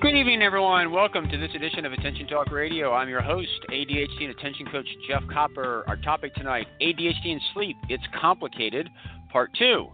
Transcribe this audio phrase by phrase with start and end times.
[0.00, 0.92] Good evening, everyone.
[0.92, 2.92] Welcome to this edition of Attention Talk Radio.
[2.92, 5.82] I'm your host, ADHD and Attention Coach Jeff Copper.
[5.88, 7.74] Our topic tonight ADHD and Sleep.
[7.88, 8.88] It's Complicated,
[9.32, 9.88] Part 2.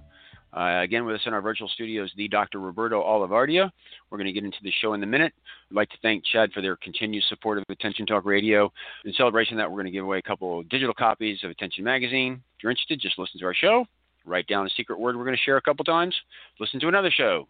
[0.55, 2.61] Uh, again, with us in our virtual studios, the Dr.
[2.61, 3.70] Roberto Olivardia.
[4.11, 5.33] We're going to get into the show in a minute.
[5.70, 8.70] I'd like to thank CHADD for their continued support of Attention Talk Radio.
[9.06, 11.50] In celebration of that, we're going to give away a couple of digital copies of
[11.50, 12.42] Attention Magazine.
[12.59, 13.86] If you're interested, just listen to our show.
[14.27, 16.14] Write down the secret word we're going to share a couple times.
[16.61, 17.48] Listen to another show.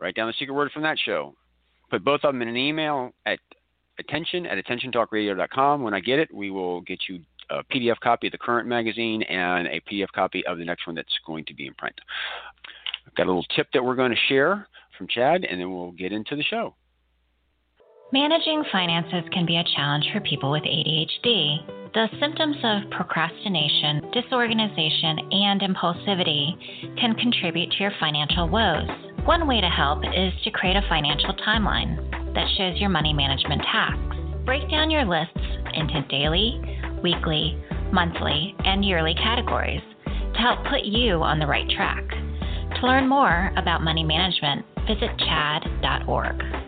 [0.00, 1.36] Write down the secret word from that show
[1.94, 3.38] put both of them in an email at
[4.00, 5.82] attention at attentiontalkradio.com.
[5.82, 7.20] When I get it, we will get you
[7.50, 10.96] a PDF copy of the current magazine and a PDF copy of the next one
[10.96, 11.94] that's going to be in print.
[13.06, 14.66] I've got a little tip that we're going to share
[14.98, 16.74] from CHADD, and then we'll get into the show.
[18.12, 21.92] Managing finances can be a challenge for people with ADHD.
[21.94, 28.88] The symptoms of procrastination, disorganization, and impulsivity can contribute to your financial woes.
[29.24, 31.96] One way to help is to create a financial timeline
[32.34, 34.16] that shows your money management tasks.
[34.44, 35.40] Break down your lists
[35.72, 36.60] into daily,
[37.02, 37.58] weekly,
[37.90, 42.04] monthly, and yearly categories to help put you on the right track.
[42.80, 46.63] To learn more about money management, visit chadd.org.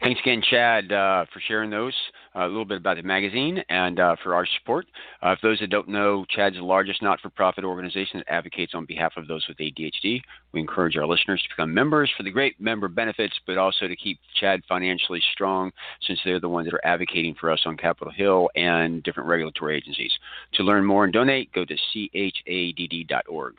[0.00, 1.94] Thanks again, CHADD, uh, for sharing those.
[2.36, 4.86] Uh, a little bit about the magazine and uh, for our support.
[5.22, 8.74] Uh, for those that don't know, CHADD's the largest not for profit organization that advocates
[8.76, 10.20] on behalf of those with ADHD.
[10.52, 13.96] We encourage our listeners to become members for the great member benefits, but also to
[13.96, 15.72] keep CHADD financially strong
[16.06, 19.76] since they're the ones that are advocating for us on Capitol Hill and different regulatory
[19.76, 20.12] agencies.
[20.54, 23.54] To learn more and donate, go to chadd.org.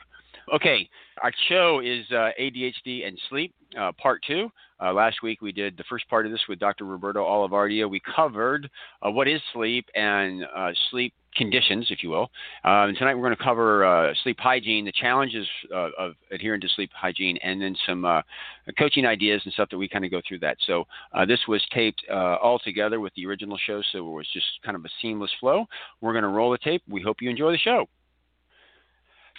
[0.53, 0.89] Okay,
[1.21, 4.49] our show is uh, ADHD and sleep, uh, part two.
[4.81, 6.85] Uh, last week we did the first part of this with Dr.
[6.85, 7.89] Roberto Olivardia.
[7.89, 8.69] We covered
[9.05, 12.29] uh, what is sleep and uh, sleep conditions, if you will.
[12.63, 16.89] Um, tonight we're going to cover uh, sleep hygiene, the challenges of adhering to sleep
[16.93, 18.05] hygiene, and then some
[18.77, 20.57] coaching ideas and stuff that we kind of go through that.
[20.65, 20.85] So
[21.27, 24.83] this was taped all together with the original show, so it was just kind of
[24.85, 25.65] a seamless flow.
[26.01, 26.81] We're going to roll the tape.
[26.89, 27.87] We hope you enjoy the show.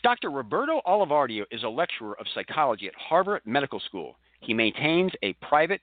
[0.02, 0.30] Dr.
[0.30, 4.16] Roberto Olivardia is a lecturer of psychology at Harvard Medical School.
[4.40, 5.80] He maintains a private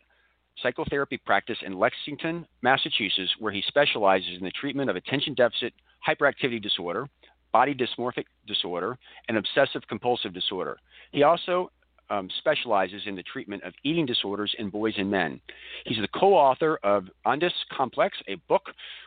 [0.64, 5.74] psychotherapy practice in Lexington, Massachusetts, where he specializes in the treatment of attention deficit
[6.08, 7.08] hyperactivity disorder,
[7.52, 8.98] body dysmorphic disorder,
[9.28, 10.78] and obsessive compulsive disorder.
[11.12, 11.72] He also
[12.10, 15.40] um, specializes in the treatment of eating disorders in boys and men.
[15.86, 18.64] He's the co author of Adonis Complex, a book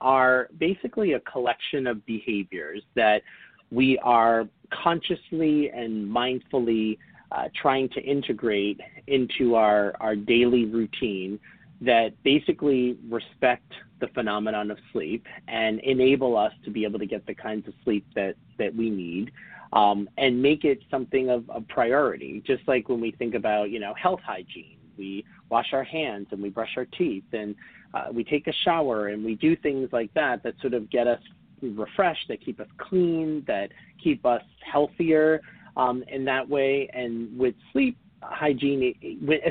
[0.00, 3.22] are basically a collection of behaviors that
[3.70, 6.98] we are consciously and mindfully
[7.30, 11.38] uh, trying to integrate into our, our daily routine
[11.80, 17.24] that basically respect the phenomenon of sleep and enable us to be able to get
[17.26, 19.30] the kinds of sleep that, that we need
[19.72, 22.42] um, and make it something of a priority.
[22.44, 26.40] Just like when we think about, you know, health hygiene, we wash our hands and
[26.40, 27.56] we brush our teeth and
[27.94, 31.08] uh, we take a shower and we do things like that that sort of get
[31.08, 31.20] us
[31.62, 33.70] refreshed, that keep us clean, that
[34.02, 35.40] keep us healthier
[35.76, 36.88] um, in that way.
[36.92, 38.94] And with sleep hygiene,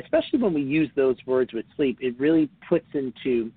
[0.02, 3.50] especially when we use those words with sleep, it really puts into,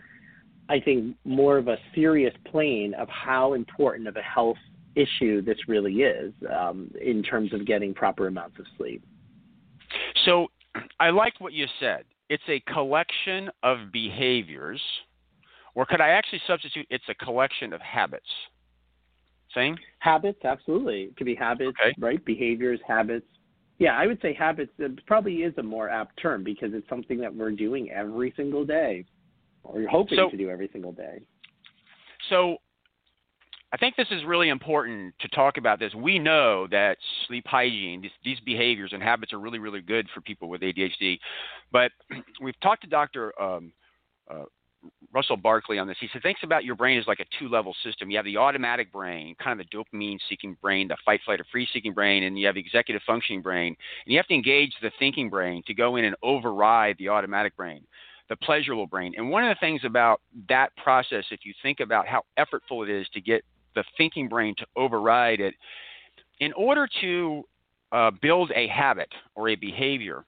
[0.70, 4.58] I think, more of a serious plane of how important of a health
[4.96, 9.04] issue this really is um, in terms of getting proper amounts of sleep.
[10.26, 10.48] So
[11.00, 12.06] I like what you said.
[12.30, 14.82] It's a collection of behaviors,
[15.76, 18.28] or could I actually substitute it's a collection of habits?
[19.54, 19.78] Same?
[20.00, 21.04] Habits, absolutely.
[21.04, 21.94] It could be habits, okay.
[22.00, 22.24] right?
[22.26, 23.26] Behaviors, habits.
[23.80, 27.20] Yeah, I would say habits it probably is a more apt term because it's something
[27.20, 29.06] that we're doing every single day,
[29.64, 31.22] or you're hoping so, to do every single day.
[32.30, 32.58] So
[33.74, 35.96] I think this is really important to talk about this.
[35.96, 36.98] We know that
[37.28, 41.18] sleep hygiene, these, these, behaviors and habits are really, really good for people with ADHD.
[41.72, 41.92] But
[42.42, 43.34] we've talked to Dr.
[43.42, 43.74] Um,
[44.30, 44.44] uh,
[45.12, 45.98] Russell Barkley on this.
[46.00, 48.12] He said, thinks about your brain as like a two level system.
[48.12, 51.46] You have the automatic brain, kind of the dopamine seeking brain, the fight, flight, or
[51.52, 53.76] freeze seeking brain, and you have the executive functioning brain.
[54.06, 57.56] And you have to engage the thinking brain to go in and override the automatic
[57.58, 57.86] brain
[58.30, 59.14] the pleasurable brain.
[59.18, 62.90] And one of the things about that process, if you think about how effortful it
[62.90, 63.44] is to get
[63.76, 65.54] the thinking brain to override it,
[66.40, 67.44] in order to
[67.92, 70.26] uh, build a habit or a behavior,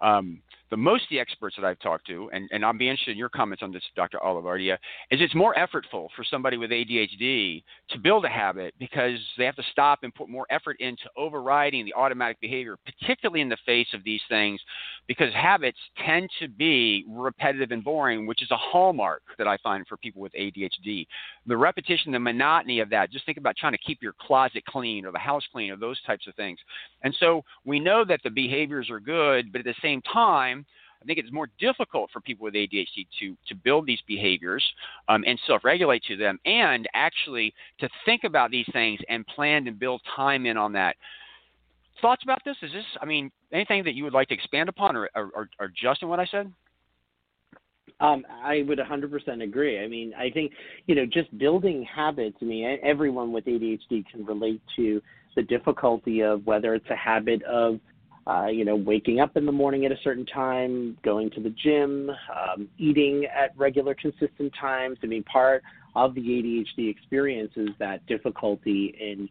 [0.00, 0.40] um,
[0.70, 3.18] the most of the experts that I've talked to, and, and I'll be interested in
[3.18, 4.18] your comments on this, Dr.
[4.18, 4.74] Olivardia,
[5.10, 9.56] is it's more effortful for somebody with ADHD to build a habit because they have
[9.56, 13.88] to stop and put more effort into overriding the automatic behavior, particularly in the face
[13.94, 14.60] of these things,
[15.08, 19.84] because habits tend to be repetitive and boring, which is a hallmark that I find
[19.88, 21.06] for people with ADHD.
[21.46, 25.04] The repetition, the monotony of that, just think about trying to keep your closet clean
[25.04, 26.58] or the house clean or those types of things.
[27.02, 30.59] And so we know that the behaviors are good, but at the same time,
[31.02, 34.64] I think it's more difficult for people with ADHD to to build these behaviors
[35.08, 39.78] um, and self-regulate to them, and actually to think about these things and plan and
[39.78, 40.96] build time in on that.
[42.02, 42.56] Thoughts about this?
[42.62, 45.66] Is this, I mean, anything that you would like to expand upon or, or, or
[45.66, 46.50] adjust in what I said?
[48.00, 49.84] Um, I would 100% agree.
[49.84, 50.52] I mean, I think,
[50.86, 55.02] you know, just building habits, I mean, everyone with ADHD can relate to
[55.36, 57.78] the difficulty of whether it's a habit of
[58.30, 61.50] uh, you know, waking up in the morning at a certain time, going to the
[61.50, 64.98] gym, um, eating at regular, consistent times.
[65.02, 65.62] I mean, part
[65.96, 69.28] of the ADHD experience is that difficulty in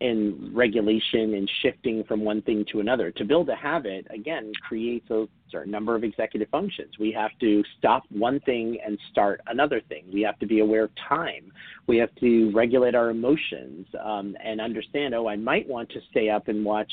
[0.00, 3.10] in regulation and shifting from one thing to another.
[3.12, 6.98] To build a habit, again, creates a certain number of executive functions.
[6.98, 10.04] We have to stop one thing and start another thing.
[10.12, 11.52] We have to be aware of time.
[11.86, 16.28] We have to regulate our emotions um, and understand, oh, I might want to stay
[16.28, 16.92] up and watch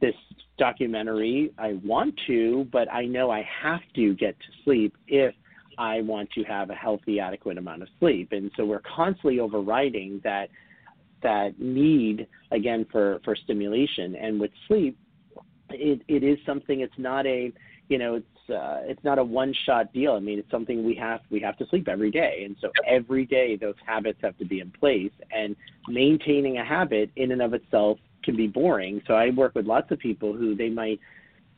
[0.00, 0.14] this
[0.58, 1.52] documentary.
[1.58, 5.34] I want to, but I know I have to get to sleep if
[5.78, 8.32] I want to have a healthy, adequate amount of sleep.
[8.32, 10.48] And so we're constantly overriding that
[11.22, 14.16] that need again for for stimulation.
[14.16, 14.98] And with sleep,
[15.70, 16.80] it, it is something.
[16.80, 17.52] It's not a
[17.88, 20.12] you know it's uh, it's not a one shot deal.
[20.12, 23.24] I mean, it's something we have we have to sleep every day, and so every
[23.24, 25.12] day those habits have to be in place.
[25.30, 25.56] And
[25.88, 29.02] maintaining a habit in and of itself can be boring.
[29.06, 31.00] So I work with lots of people who they might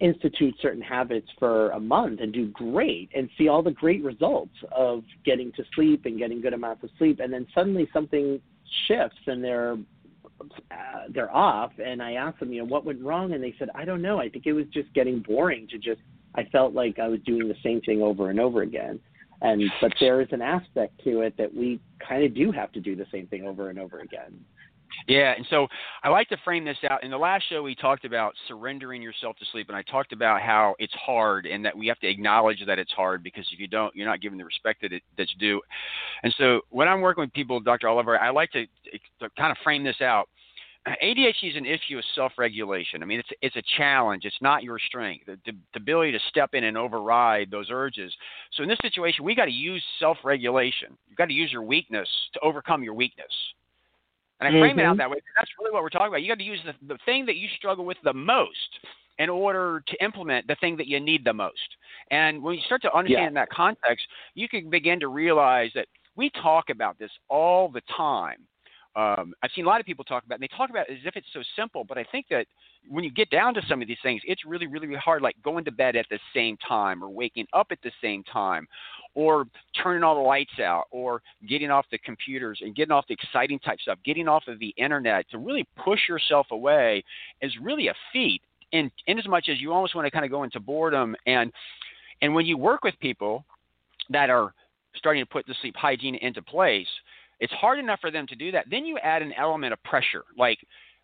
[0.00, 4.54] institute certain habits for a month and do great and see all the great results
[4.72, 8.40] of getting to sleep and getting good amounts of sleep and then suddenly something
[8.88, 9.76] shifts and they're
[10.72, 13.68] uh, they're off and I asked them, you know, what went wrong and they said,
[13.76, 14.18] I don't know.
[14.18, 16.00] I think it was just getting boring to just
[16.34, 18.98] I felt like I was doing the same thing over and over again.
[19.40, 22.80] And but there is an aspect to it that we kind of do have to
[22.80, 24.44] do the same thing over and over again.
[25.06, 25.66] Yeah, and so
[26.02, 27.02] I like to frame this out.
[27.02, 30.40] In the last show, we talked about surrendering yourself to sleep, and I talked about
[30.40, 33.68] how it's hard and that we have to acknowledge that it's hard because if you
[33.68, 35.60] don't, you're not given the respect that it, that's due.
[36.22, 37.88] And so when I'm working with people, Dr.
[37.88, 38.66] Oliver, I like to,
[39.20, 40.28] to kind of frame this out.
[41.02, 43.02] ADHD is an issue of self-regulation.
[43.02, 44.24] I mean, it's it's a challenge.
[44.24, 45.26] It's not your strength.
[45.26, 48.12] The, the, the ability to step in and override those urges.
[48.52, 50.96] So in this situation, we got to use self-regulation.
[51.08, 53.32] You've got to use your weakness to overcome your weakness.
[54.44, 54.80] And I frame mm-hmm.
[54.80, 54.98] it out mm-hmm.
[54.98, 55.18] that way.
[55.36, 56.22] That's really what we're talking about.
[56.22, 58.56] You got to use the, the thing that you struggle with the most
[59.18, 61.76] in order to implement the thing that you need the most.
[62.10, 63.42] And when you start to understand yeah.
[63.42, 68.38] that context, you can begin to realize that we talk about this all the time.
[68.94, 71.06] Um, I've seen a lot of people talk about, and they talk about it as
[71.06, 71.84] if it's so simple.
[71.84, 72.46] But I think that
[72.88, 75.36] when you get down to some of these things, it's really, really, really hard, like
[75.42, 78.66] going to bed at the same time, or waking up at the same time,
[79.14, 79.46] or
[79.82, 83.58] turning all the lights out or getting off the computers and getting off the exciting
[83.58, 87.02] type stuff, getting off of the internet to really push yourself away
[87.40, 88.40] is really a feat
[88.72, 91.52] in, in as much as you almost want to kind of go into boredom and
[92.22, 93.44] and when you work with people
[94.10, 94.54] that are
[94.94, 96.86] starting to put the sleep hygiene into place,
[97.42, 98.66] it's hard enough for them to do that.
[98.70, 100.22] Then you add an element of pressure.
[100.38, 100.58] Like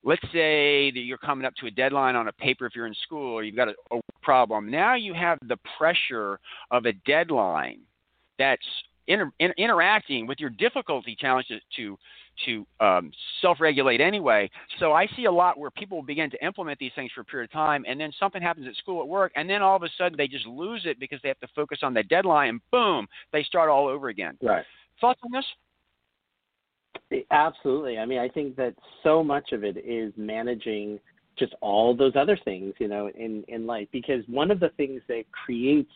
[0.04, 2.94] let's say that you're coming up to a deadline on a paper if you're in
[3.02, 4.70] school or you've got a, a problem.
[4.70, 6.38] Now you have the pressure
[6.70, 7.80] of a deadline
[8.38, 8.62] that's
[9.08, 11.98] inter, inter, interacting with your difficulty challenges to
[12.46, 13.10] to um,
[13.42, 14.48] self-regulate anyway.
[14.78, 17.50] So I see a lot where people begin to implement these things for a period
[17.50, 19.88] of time, and then something happens at school, at work, and then all of a
[19.98, 23.08] sudden they just lose it because they have to focus on the deadline, and boom,
[23.32, 24.38] they start all over again.
[24.40, 24.64] Right.
[25.00, 25.44] Thoughts on this?
[27.30, 27.98] Absolutely.
[27.98, 31.00] I mean, I think that so much of it is managing
[31.38, 33.88] just all those other things, you know, in in life.
[33.92, 35.92] Because one of the things that creates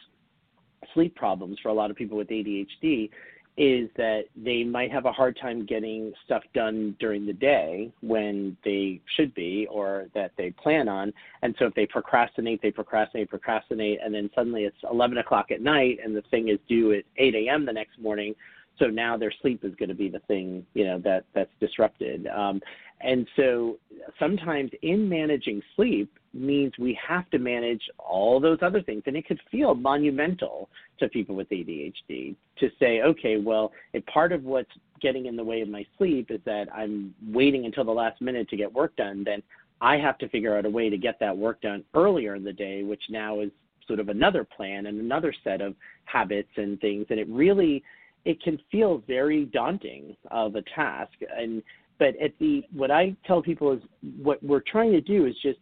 [0.95, 3.11] sleep problems for a lot of people with ADHD
[3.59, 8.57] is that they might have a hard time getting stuff done during the day when
[8.65, 11.13] they should be or that they plan on.
[11.43, 15.61] And so if they procrastinate, they procrastinate, procrastinate, and then suddenly it's 11 o'clock at
[15.61, 17.67] night and the thing is due at 8 a.m.
[17.67, 18.35] the next morning.
[18.79, 22.27] So now their sleep is going to be the thing, you know, that that's disrupted.
[22.27, 22.61] Um,
[23.01, 23.79] and so
[24.19, 29.03] sometimes in managing sleep means we have to manage all those other things.
[29.07, 30.69] And it could feel monumental
[31.01, 35.45] to people with ADHD to say, okay, well, if part of what's getting in the
[35.45, 38.95] way of my sleep is that I'm waiting until the last minute to get work
[38.97, 39.43] done, then
[39.81, 42.53] I have to figure out a way to get that work done earlier in the
[42.53, 43.51] day, which now is
[43.89, 45.75] sort of another plan and another set of
[46.05, 47.07] habits and things.
[47.11, 47.83] And it really,
[48.25, 51.13] it can feel very daunting of a task.
[51.37, 51.63] And
[51.99, 53.81] but at the what I tell people is
[54.21, 55.59] what we're trying to do is just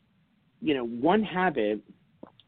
[0.60, 1.80] you know one habit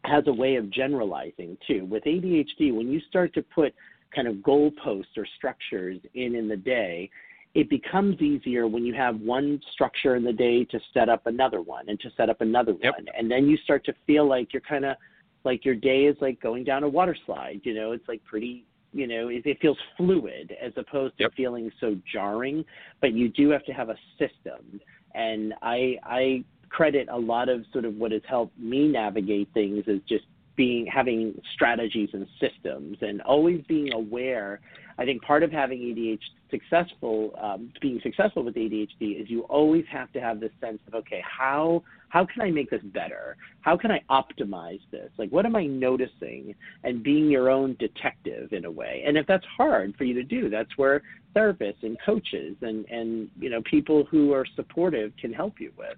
[0.05, 1.85] has a way of generalizing too.
[1.85, 3.75] With ADHD, when you start to put
[4.15, 7.09] kind of goalposts or structures in in the day,
[7.55, 11.61] it becomes easier when you have one structure in the day to set up another
[11.61, 12.95] one and to set up another yep.
[12.99, 14.97] one, and then you start to feel like you're kind of
[15.45, 17.61] like your day is like going down a water slide.
[17.65, 21.33] You know, it's like pretty you know it, it feels fluid as opposed to yep.
[21.37, 22.65] feeling so jarring
[23.01, 24.81] but you do have to have a system
[25.15, 29.85] and i i credit a lot of sort of what has helped me navigate things
[29.87, 30.25] is just
[30.57, 34.61] being having strategies and systems and always being aware
[34.99, 36.19] I think part of having ADHD
[36.51, 40.95] successful, um, being successful with ADHD, is you always have to have this sense of
[40.95, 43.37] okay, how how can I make this better?
[43.63, 45.11] How can I optimize this?
[45.17, 46.55] Like, what am I noticing?
[46.85, 49.03] And being your own detective in a way.
[49.07, 51.03] And if that's hard for you to do, that's where
[51.35, 55.97] therapists and coaches and and you know people who are supportive can help you with.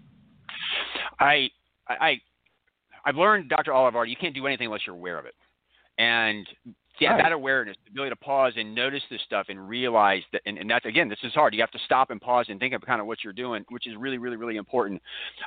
[1.19, 1.51] I
[1.89, 2.21] I
[3.05, 3.73] I've learned, Dr.
[3.73, 5.35] Olivar, you can't do anything unless you're aware of it.
[5.99, 6.47] And
[7.01, 7.23] yeah, right.
[7.23, 10.71] that awareness, the ability to pause and notice this stuff and realize that, and, and
[10.71, 11.55] that's again, this is hard.
[11.55, 13.87] You have to stop and pause and think of kind of what you're doing, which
[13.87, 15.03] is really, really, really important.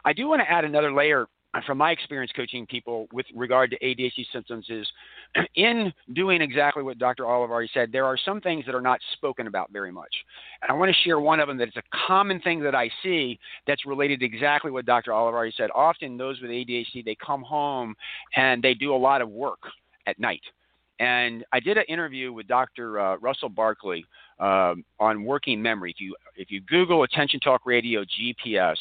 [0.06, 1.28] I do want to add another layer
[1.66, 4.88] from my experience coaching people with regard to ADHD symptoms is
[5.56, 7.24] in doing exactly what Dr.
[7.24, 10.14] Olivari said, there are some things that are not spoken about very much.
[10.62, 12.90] And I want to share one of them that is a common thing that I
[13.02, 15.12] see that's related to exactly what Dr.
[15.12, 15.70] Olivari said.
[15.74, 17.96] Often those with ADHD, they come home
[18.36, 19.60] and they do a lot of work
[20.06, 20.42] at night.
[21.00, 23.00] And I did an interview with Dr.
[23.00, 24.04] Uh, Russell Barkley
[24.40, 25.92] um, on working memory.
[25.92, 28.76] If you if you Google Attention Talk Radio GPS,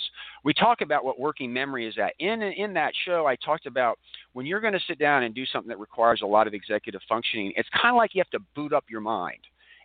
[0.45, 2.13] we talk about what working memory is at.
[2.19, 3.99] In in that show, I talked about
[4.33, 7.01] when you're going to sit down and do something that requires a lot of executive
[7.09, 7.53] functioning.
[7.57, 9.41] It's kind of like you have to boot up your mind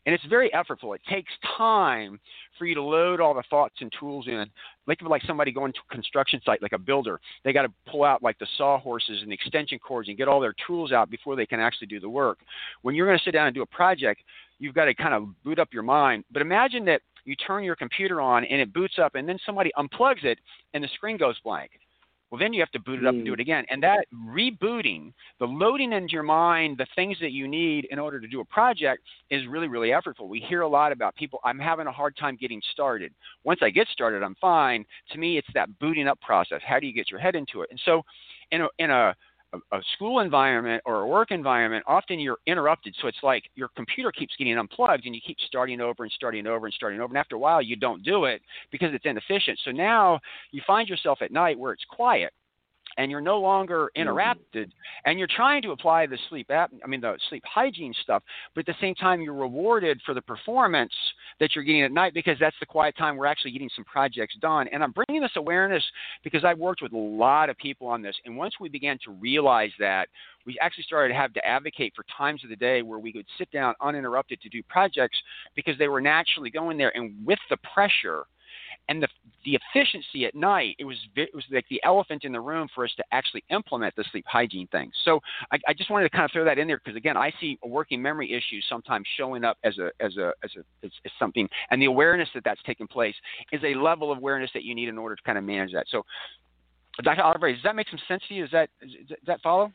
[0.06, 0.96] and it's very effortful.
[0.96, 2.20] It takes time
[2.58, 4.46] for you to load all the thoughts and tools in.
[4.88, 7.22] Of like somebody going to a construction site, like a builder.
[7.46, 10.42] They got to pull out like the sawhorses and the extension cords and get all
[10.42, 12.40] their tools out before they can actually do the work.
[12.82, 14.22] When you're going to sit down and do a project,
[14.62, 16.24] you've got to kind of boot up your mind.
[16.32, 19.72] But imagine that you turn your computer on and it boots up, and then somebody
[19.78, 20.40] unplugs it
[20.74, 21.72] and the screen goes blank.
[22.30, 23.34] Well, then you have to boot it up and do mm.
[23.34, 23.66] it again.
[23.70, 28.22] And that rebooting, the loading into your mind the things that you need in order
[28.22, 30.30] to do a project is really, really effortful.
[30.30, 33.12] We hear a lot about people, I'm having a hard time getting started.
[33.44, 34.86] Once I get started, I'm fine.
[35.12, 36.62] To me, it's that booting up process.
[36.66, 37.70] How do you get your head into it?
[37.70, 38.02] And so,
[38.52, 39.14] in a, in a
[39.54, 42.96] a, school environment or a work environment, often you're interrupted.
[43.02, 46.48] So it's like your computer keeps getting unplugged and you keep starting over and starting
[46.48, 47.12] over and starting over.
[47.12, 48.42] And after a while, you don't do it
[48.72, 49.60] because it's inefficient.
[49.64, 50.20] So now
[50.52, 52.34] you find yourself at night where it's quiet
[52.98, 54.02] and you're no longer mm-hmm.
[54.02, 54.72] interrupted
[55.06, 58.24] and you're trying to apply the sleep app i mean the sleep hygiene stuff
[58.56, 60.94] but at the same time you're rewarded for the performance
[61.40, 64.36] that you're getting at night because that's the quiet time we're actually getting some projects
[64.42, 65.84] done and i'm bringing this awareness
[66.24, 69.12] because i've worked with a lot of people on this and once we began to
[69.12, 70.08] realize that
[70.46, 73.26] we actually started to have to advocate for times of the day where we could
[73.38, 75.18] sit down uninterrupted to do projects
[75.56, 78.26] because they were naturally going there and with the pressure
[78.90, 79.08] and the
[79.46, 82.84] the efficiency at night it was it was like the elephant in the room for
[82.84, 84.92] us to actually implement the sleep hygiene thing.
[85.06, 85.20] So
[85.52, 87.58] I, I just wanted to kind of throw that in there because again I see
[87.64, 91.48] working memory issue sometimes showing up as a as a as a as, as something,
[91.70, 93.16] and the awareness that that's taking place
[93.52, 95.86] is a level of awareness that you need in order to kind of manage that.
[95.90, 96.04] So.
[97.04, 97.22] Dr.
[97.22, 98.44] Oliver, does that make some sense to you?
[98.44, 99.72] Does that, does that follow?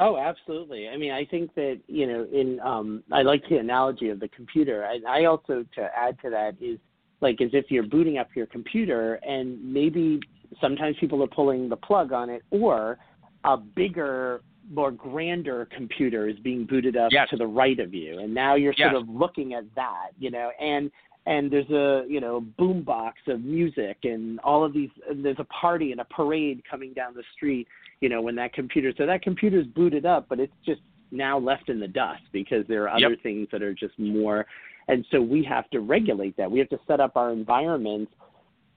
[0.00, 0.88] Oh, absolutely.
[0.88, 4.28] I mean, I think that you know, in um, I like the analogy of the
[4.28, 4.84] computer.
[4.84, 6.78] I, I also to add to that is
[7.20, 10.20] like as if you're booting up your computer, and maybe
[10.60, 12.98] sometimes people are pulling the plug on it, or
[13.44, 17.28] a bigger, more grander computer is being booted up yes.
[17.30, 18.90] to the right of you, and now you're yes.
[18.90, 20.90] sort of looking at that, you know, and
[21.28, 25.38] and there's a you know boom box of music and all of these and there's
[25.38, 27.68] a party and a parade coming down the street
[28.00, 31.68] you know when that computer so that computer's booted up but it's just now left
[31.68, 33.22] in the dust because there are other yep.
[33.22, 34.46] things that are just more
[34.88, 38.12] and so we have to regulate that we have to set up our environments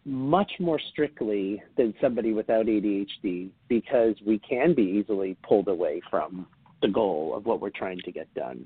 [0.03, 6.47] much more strictly than somebody without ADHD because we can be easily pulled away from
[6.81, 8.65] the goal of what we're trying to get done.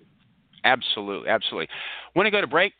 [0.63, 1.67] Absolutely, absolutely.
[2.15, 2.71] Want to go to break?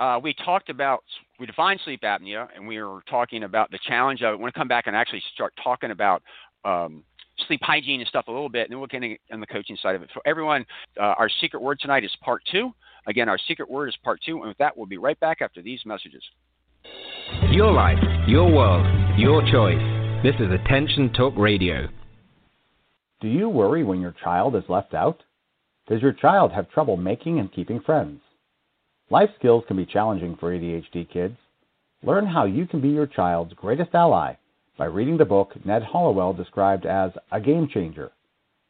[0.00, 1.02] uh, we talked about
[1.38, 4.32] we defined sleep apnea, and we were talking about the challenge of it.
[4.32, 6.22] I want to come back and actually start talking about
[6.64, 7.02] um,
[7.46, 9.94] sleep hygiene and stuff a little bit, and then we'll get on the coaching side
[9.94, 10.10] of it.
[10.12, 10.64] For everyone,
[10.98, 12.72] uh, our secret word tonight is part two.
[13.06, 15.62] Again, our secret word is part two, and with that, we'll be right back after
[15.62, 16.22] these messages.
[17.50, 18.86] Your life, your world,
[19.18, 20.22] your choice.
[20.22, 21.88] This is Attention Talk Radio.
[23.20, 25.22] Do you worry when your child is left out?
[25.88, 28.20] Does your child have trouble making and keeping friends?
[29.08, 31.36] Life skills can be challenging for ADHD kids.
[32.02, 34.34] Learn how you can be your child's greatest ally
[34.76, 38.10] by reading the book Ned Hallowell described as a game changer,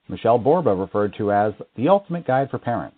[0.08, 2.95] Michelle Borba referred to as the ultimate guide for parents,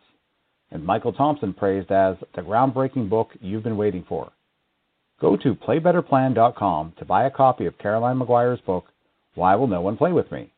[0.70, 4.30] and Michael Thompson praised as the groundbreaking book you've been waiting for.
[5.20, 8.84] Go to playbetterplan.com to buy a copy of Caroline Maguire's book,
[9.34, 10.52] Why Will No One Play With Me?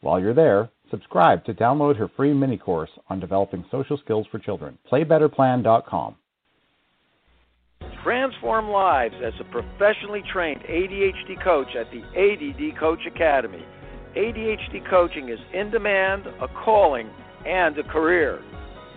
[0.00, 4.38] While you're there, subscribe to download her free mini course on developing social skills for
[4.38, 4.78] children.
[4.90, 6.16] Playbetterplan.com.
[8.02, 13.64] Transform lives as a professionally trained ADHD coach at the ADD Coach Academy.
[14.16, 17.10] ADHD coaching is in demand, a calling,
[17.44, 18.40] and a career.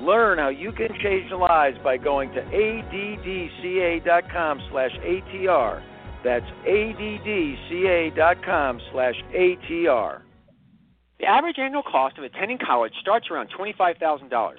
[0.01, 5.83] Learn how you can change lives by going to addca.com slash ATR.
[6.23, 10.21] That's addca.com slash ATR.
[11.19, 14.53] The average annual cost of attending college starts around $25,000.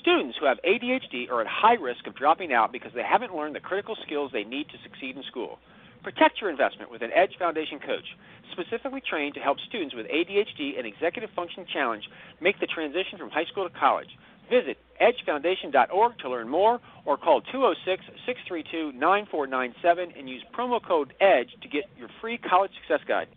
[0.00, 3.54] Students who have ADHD are at high risk of dropping out because they haven't learned
[3.54, 5.58] the critical skills they need to succeed in school.
[6.02, 8.06] Protect your investment with an Edge Foundation coach,
[8.52, 12.04] specifically trained to help students with ADHD and executive function challenge
[12.40, 14.08] make the transition from high school to college.
[14.50, 21.50] Visit edgefoundation.org to learn more or call 206 632 9497 and use promo code EDGE
[21.62, 23.28] to get your free college success guide.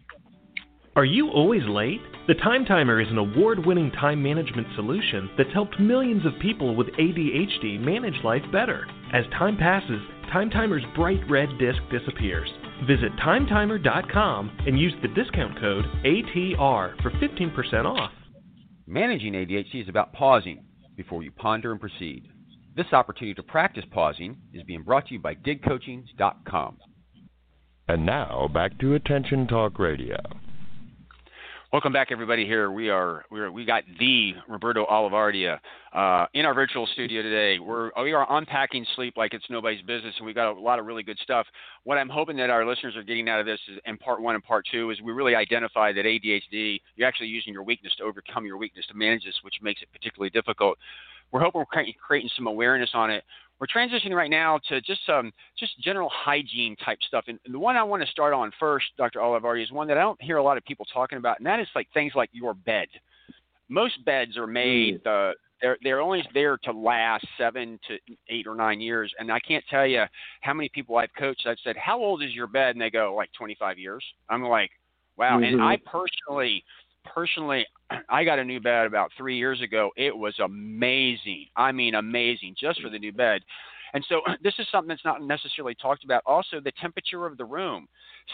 [0.96, 2.02] Are you always late?
[2.28, 6.76] The Time Timer is an award winning time management solution that's helped millions of people
[6.76, 8.86] with ADHD manage life better.
[9.14, 10.02] As time passes,
[10.34, 12.50] Time Timer's bright red disc disappears.
[12.88, 18.12] Visit timetimer.com and use the discount code ATR for 15% off.
[18.86, 20.62] Managing ADHD is about pausing
[21.02, 22.30] before you ponder and proceed.
[22.76, 26.78] This opportunity to practice pausing is being brought to you by digcoaching.com.
[27.88, 30.18] And now back to Attention Talk Radio.
[31.72, 32.46] Welcome back, everybody.
[32.46, 33.24] Here we are.
[33.32, 35.58] We are, we got the Roberto Olivardia
[35.94, 37.60] uh, in our virtual studio today.
[37.60, 40.86] We're we are unpacking sleep like it's nobody's business, and we got a lot of
[40.86, 41.48] really good stuff.
[41.86, 44.36] What I'm hoping that our listeners are getting out of this is, in part one
[44.36, 46.82] and part two is we really identify that ADHD.
[46.98, 49.88] You're actually using your weakness to overcome your weakness to manage this, which makes it
[49.94, 50.78] particularly difficult.
[51.32, 53.24] We're hoping we're creating some awareness on it
[53.62, 57.26] we're transitioning right now to just um, just general hygiene type stuff.
[57.28, 59.20] And the one I want to start on first, Dr.
[59.20, 61.60] Olivardi, is one that I don't hear a lot of people talking about, and that
[61.60, 62.88] is like things like your bed.
[63.70, 65.04] Most beds are made.
[65.04, 65.30] Mm.
[65.32, 69.40] Uh, they're they're only there to last seven to eight or nine years, and I
[69.40, 70.06] can't tell you
[70.42, 71.46] how many people I've coached.
[71.46, 74.72] I've said, "How old is your bed?" and they go, "Like 25 years." I'm like,
[75.18, 75.54] "Wow!" Mm-hmm.
[75.54, 76.64] And I personally
[77.06, 77.66] personally,
[78.10, 79.92] I got a new bed about three years ago.
[79.96, 81.48] It was amazing.
[81.56, 83.42] I mean, amazing just for the new bed.
[83.94, 86.24] And so this is something that's not necessarily talked about.
[86.26, 87.88] Also, the temperature of the room,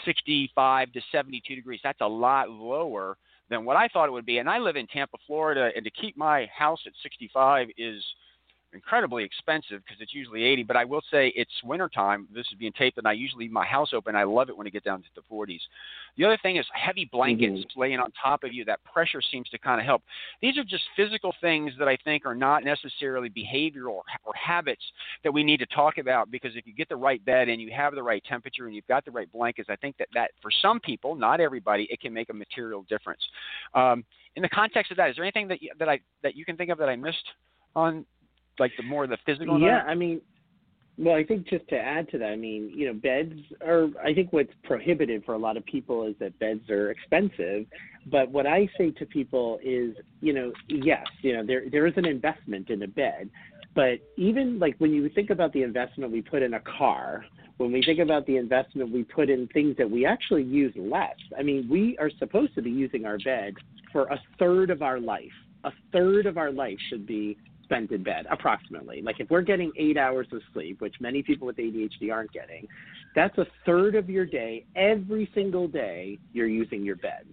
[0.04, 1.80] 65 to 72 degrees.
[1.82, 3.16] That's a lot lower
[3.50, 4.38] than what I thought it would be.
[4.38, 8.02] And I live in Tampa, Florida, and to keep my house at 65 is–
[8.72, 10.64] incredibly expensive because it's usually 80.
[10.64, 12.28] But I will say it's wintertime.
[12.32, 14.14] This is being taped, and I usually leave my house open.
[14.14, 15.60] I love it when it gets down to the 40s.
[16.16, 17.80] The other thing is heavy blankets mm-hmm.
[17.80, 18.64] laying on top of you.
[18.64, 20.02] That pressure seems to kind of help.
[20.42, 24.82] These are just physical things that I think are not necessarily behavioral or, or habits
[25.24, 27.70] that we need to talk about because if you get the right bed and you
[27.72, 30.50] have the right temperature and you've got the right blankets, I think that that for
[30.62, 33.20] some people, not everybody, it can make a material difference.
[33.74, 34.04] Um,
[34.36, 36.56] in the context of that, is there anything that you, that I that you can
[36.56, 37.16] think of that I missed
[37.74, 38.04] on
[38.58, 39.60] like the more the physical?
[39.60, 40.20] Yeah, I mean,
[40.98, 43.32] Well, I think just to add to that, I mean, you know, beds
[43.64, 43.86] are.
[44.04, 47.66] I think what's prohibited for a lot of people is that beds are expensive.
[48.06, 51.94] But what I say to people is, you know, yes, you know, there there is
[51.96, 53.30] an investment in a bed,
[53.76, 57.24] but even like when you think about the investment we put in a car,
[57.58, 61.16] when we think about the investment we put in things that we actually use less,
[61.38, 63.54] I mean, we are supposed to be using our bed
[63.92, 65.30] for a third of our life.
[65.62, 67.36] A third of our life should be
[67.68, 69.02] spent in bed, approximately.
[69.02, 72.66] Like if we're getting eight hours of sleep, which many people with ADHD aren't getting,
[73.14, 74.64] that's a third of your day.
[74.74, 77.26] Every single day, you're using your bed.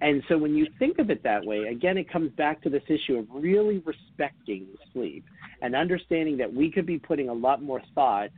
[0.00, 2.82] And so when you think of it that way, again, it comes back to this
[2.88, 5.24] issue of really respecting sleep
[5.62, 8.28] and understanding that we could be putting a lot more thought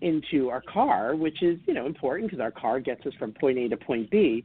[0.00, 3.58] into our car, which is, you know, important because our car gets us from point
[3.58, 4.44] A to point B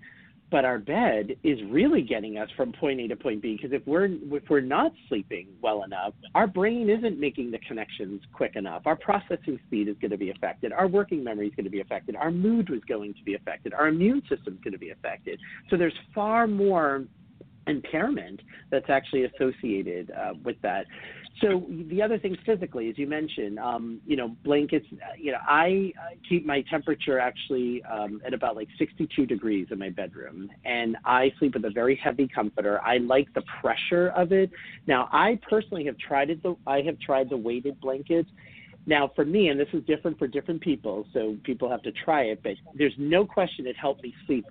[0.54, 3.82] but our bed is really getting us from point A to point B because if
[3.88, 8.84] we're if we're not sleeping well enough, our brain isn't making the connections quick enough.
[8.86, 10.72] Our processing speed is going to be affected.
[10.72, 12.16] Our working memory is going to be affected.
[12.16, 13.74] Our mood is going to be affected.
[13.74, 15.39] Our immune system is going to be affected.
[15.72, 17.06] So there's far more
[17.67, 20.86] impairment that's actually associated uh, with that.
[21.41, 24.86] So the other things physically, as you mentioned, um, you know, blankets.
[25.17, 25.91] You know, I
[26.30, 31.34] keep my temperature actually um, at about like 62 degrees in my bedroom, and I
[31.39, 32.80] sleep with a very heavy comforter.
[32.82, 34.52] I like the pressure of it.
[34.88, 36.43] Now, I personally have tried it.
[36.43, 38.30] The, I have tried the weighted blankets.
[38.86, 42.23] Now, for me, and this is different for different people, so people have to try
[42.23, 44.45] it, but there's no question it helped me sleep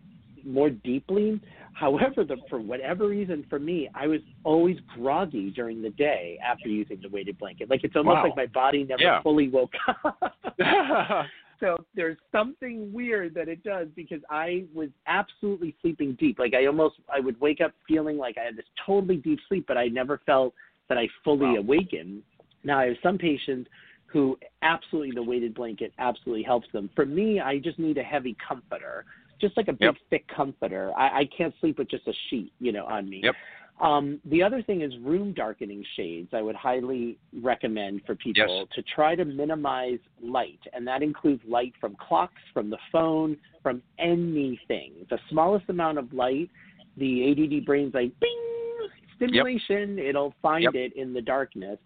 [0.45, 1.41] more deeply.
[1.75, 6.69] However, the, for whatever reason, for me, I was always groggy during the day after
[6.69, 7.71] using the weighted blanket.
[7.71, 8.25] Like it's almost wow.
[8.25, 9.23] like my body never yeah.
[9.23, 10.35] fully woke up.
[11.61, 16.39] so there's something weird that it does because I was absolutely sleeping deep.
[16.39, 19.65] Like I almost I would wake up feeling like I had this totally deep sleep,
[19.67, 20.55] but I never felt
[20.89, 21.57] that I fully wow.
[21.57, 22.23] awakened.
[22.65, 23.69] Now I have some patients
[24.07, 26.91] who absolutely the weighted blanket absolutely helps them.
[26.95, 29.07] For me, I just need a heavy comforter
[29.43, 29.95] just like a big yep.
[30.09, 30.93] thick comforter.
[30.97, 33.21] I, I can't sleep with just a sheet, you know, on me.
[33.25, 33.35] Yep.
[33.81, 36.29] Um, the other thing is room darkening shades.
[36.33, 38.69] I would highly recommend for people yes.
[38.77, 43.83] to try to minimize light, and that includes light from clocks, from the phone, from
[43.99, 44.93] anything.
[45.11, 46.49] The smallest amount of light,
[46.97, 49.99] the ADD brain's like bing stimulation.
[49.99, 50.07] Yep.
[50.07, 50.75] It'll find yep.
[50.75, 51.79] it in the darkness.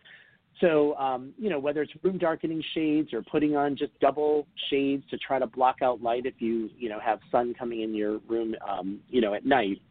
[0.60, 5.04] So, um, you know, whether it's room darkening shades or putting on just double shades
[5.10, 8.18] to try to block out light if you, you know, have sun coming in your
[8.26, 9.82] room, um, you know, at night.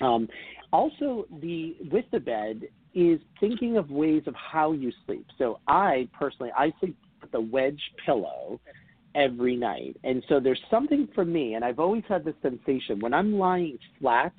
[0.00, 0.28] Um,
[0.72, 2.62] also, the with the bed
[2.94, 5.26] is thinking of ways of how you sleep.
[5.36, 8.58] So, I personally, I sleep with a wedge pillow
[9.14, 13.12] every night, and so there's something for me, and I've always had this sensation when
[13.12, 14.32] I'm lying flat.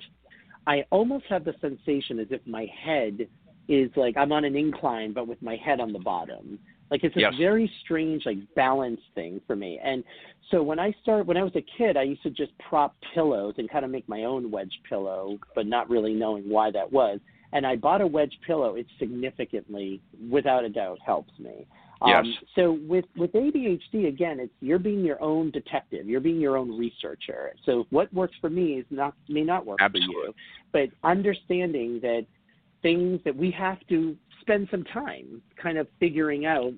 [0.66, 3.26] I almost have the sensation as if my head
[3.68, 6.58] is like I'm on an incline but with my head on the bottom.
[6.90, 7.34] Like it's a yes.
[7.38, 9.78] very strange like balance thing for me.
[9.82, 10.02] And
[10.50, 13.54] so when I start when I was a kid, I used to just prop pillows
[13.58, 17.20] and kind of make my own wedge pillow, but not really knowing why that was.
[17.52, 18.74] And I bought a wedge pillow.
[18.74, 20.00] It significantly,
[20.30, 21.66] without a doubt, helps me.
[22.06, 22.24] Yes.
[22.24, 26.06] Um, so with with ADHD, again, it's you're being your own detective.
[26.06, 27.52] You're being your own researcher.
[27.66, 30.14] So what works for me is not may not work Absolutely.
[30.14, 30.34] for you.
[30.72, 32.26] But understanding that
[32.82, 36.72] things that we have to spend some time kind of figuring out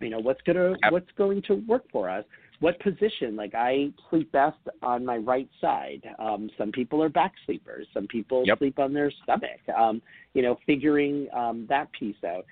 [0.00, 2.24] you know what's going to what's going to work for us
[2.60, 6.02] what position like i sleep best on my right side.
[6.18, 7.86] Um, some people are back sleepers.
[7.92, 8.58] Some people yep.
[8.58, 9.60] sleep on their stomach.
[9.76, 10.00] Um,
[10.34, 12.46] you know figuring um, that piece out.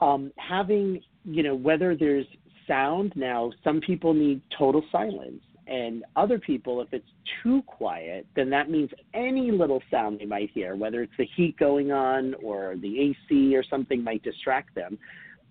[0.00, 2.26] Um, having you know whether there's
[2.66, 7.08] sound now some people need total silence and other people, if it's
[7.42, 11.56] too quiet, then that means any little sound they might hear, whether it's the heat
[11.58, 14.98] going on or the AC or something, might distract them.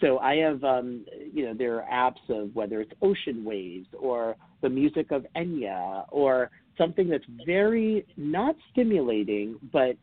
[0.02, 4.36] So I have, um, you know, there are apps of whether it's ocean waves or
[4.62, 9.96] the music of Enya or something that's very not stimulating, but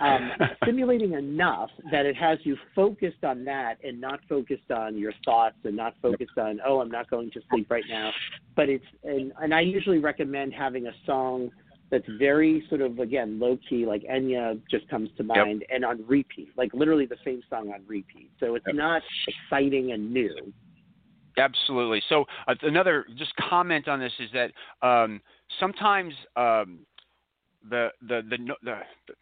[0.00, 0.30] um,
[0.62, 5.56] stimulating enough that it has you focused on that and not focused on your thoughts
[5.64, 8.10] and not focused on oh I'm not going to sleep right now.
[8.56, 11.50] But it's and, and I usually recommend having a song
[11.90, 15.70] that's very sort of again low key like Enya just comes to mind yep.
[15.74, 18.30] and on repeat like literally the same song on repeat.
[18.40, 18.76] So it's yep.
[18.76, 20.52] not exciting and new.
[21.36, 22.00] Absolutely.
[22.08, 24.52] So uh, another just comment on this is that
[24.86, 25.20] um,
[25.58, 26.80] sometimes um,
[27.68, 28.76] the, the the the
[29.06, 29.14] the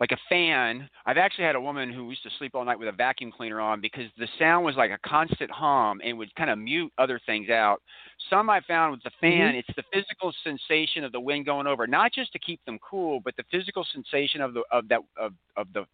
[0.00, 0.88] like a fan.
[1.04, 3.60] I've actually had a woman who used to sleep all night with a vacuum cleaner
[3.60, 7.20] on because the sound was like a constant hum and would kind of mute other
[7.26, 7.82] things out.
[8.30, 9.58] Some I found with the fan, mm-hmm.
[9.58, 13.20] it's the physical sensation of the wind going over, not just to keep them cool,
[13.20, 15.84] but the physical sensation of the of that of of the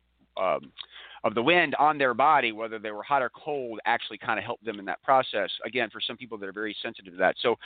[0.40, 0.73] um,
[1.25, 4.45] of the wind on their body, whether they were hot or cold, actually kind of
[4.45, 5.51] helped them in that process.
[5.64, 7.35] Again, for some people that are very sensitive to that.
[7.40, 7.57] So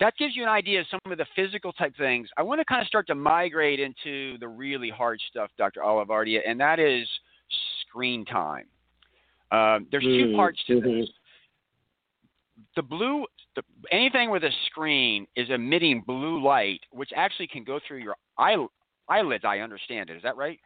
[0.00, 2.28] that gives you an idea of some of the physical type things.
[2.36, 5.80] I want to kind of start to migrate into the really hard stuff, Dr.
[5.80, 7.06] Olivardia, and that is
[7.82, 8.66] screen time.
[9.52, 11.00] Um, there's two Mm, parts to mhm.
[11.00, 11.10] this.
[12.74, 17.78] The blue, the, anything with a screen is emitting blue light, which actually can go
[17.86, 18.56] through your eye,
[19.08, 19.44] eyelids.
[19.44, 20.16] I understand it.
[20.16, 20.58] Is that right?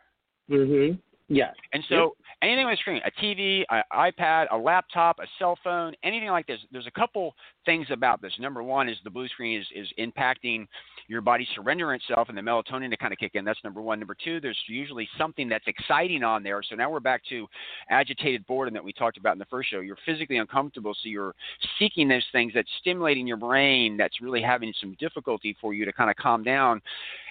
[0.49, 0.99] Mhm.
[1.29, 1.55] Yes.
[1.75, 5.95] And so anything on the screen, a TV, an iPad, a laptop, a cell phone,
[6.03, 7.35] anything like this, there's a couple
[7.67, 8.33] things about this.
[8.41, 10.67] Number one is the blue screen is, is impacting
[11.07, 13.45] your body surrendering itself and the melatonin to kind of kick in.
[13.45, 13.99] That's number one.
[13.99, 16.63] Number two, there's usually something that's exciting on there.
[16.63, 17.47] So now we're back to
[17.91, 19.81] agitated boredom that we talked about in the first show.
[19.81, 21.35] You're physically uncomfortable, so you're
[21.79, 25.93] seeking those things that's stimulating your brain that's really having some difficulty for you to
[25.93, 26.81] kind of calm down.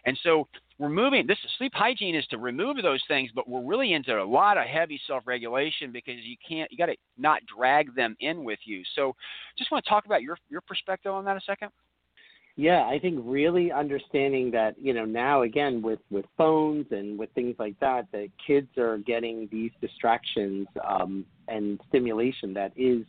[0.07, 0.47] And so
[0.79, 4.23] we're moving this sleep hygiene is to remove those things but we're really into a
[4.23, 8.59] lot of heavy self-regulation because you can't you got to not drag them in with
[8.65, 9.15] you so
[9.57, 11.69] just want to talk about your your perspective on that a second
[12.55, 17.29] Yeah, I think really understanding that, you know, now again with with phones and with
[17.35, 23.03] things like that, that kids are getting these distractions um, and stimulation that is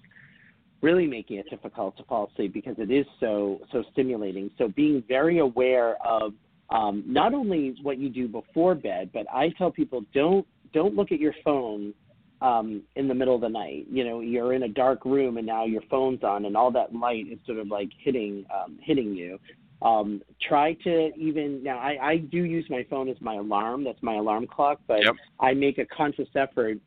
[0.82, 4.50] really making it difficult to fall asleep because it is so so stimulating.
[4.58, 6.34] So being very aware of
[6.70, 11.12] um, not only what you do before bed, but I tell people don't don't look
[11.12, 11.94] at your phone
[12.40, 13.86] um, in the middle of the night.
[13.90, 16.94] You know, you're in a dark room and now your phone's on and all that
[16.94, 19.38] light is sort of like hitting um, hitting you.
[19.80, 21.78] Um, try to even now.
[21.78, 23.84] I, I do use my phone as my alarm.
[23.84, 25.14] That's my alarm clock, but Yep.
[25.40, 26.78] I make a conscious effort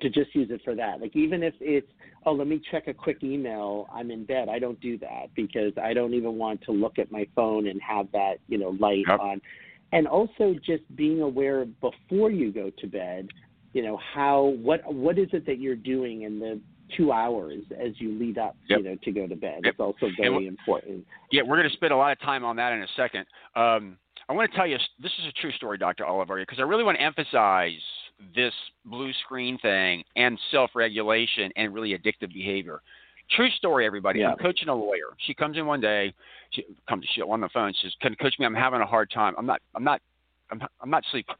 [0.00, 1.00] to just use it for that.
[1.00, 1.90] Like even if it's
[2.26, 4.48] oh let me check a quick email, I'm in bed.
[4.48, 7.80] I don't do that because I don't even want to look at my phone and
[7.82, 9.20] have that you know light Yep.
[9.20, 9.40] on.
[9.92, 13.28] And also just being aware before you go to bed,
[13.72, 16.60] you know how what what is it that you're doing in the
[16.96, 18.78] two hours as you lead up Yep.
[18.78, 19.60] you know to go to bed.
[19.64, 19.72] Yep.
[19.72, 21.04] It's also very important.
[21.30, 23.98] yeah we're going to spend a lot of time on that in a second um,
[24.28, 26.84] i want to tell you this is a true story dr oliver because i really
[26.84, 27.72] want to emphasize
[28.34, 28.52] this
[28.84, 32.80] blue screen thing and self-regulation and really addictive behavior.
[33.30, 34.20] True story everybody.
[34.20, 34.30] Yeah.
[34.32, 35.14] i'm coaching a lawyer.
[35.26, 36.12] She comes in one day
[36.50, 38.80] she comes to she on the phone she says can you coach me i'm having
[38.80, 39.34] a hard time.
[39.38, 40.00] I'm not i'm not
[40.50, 41.34] i'm, I'm not sleeping.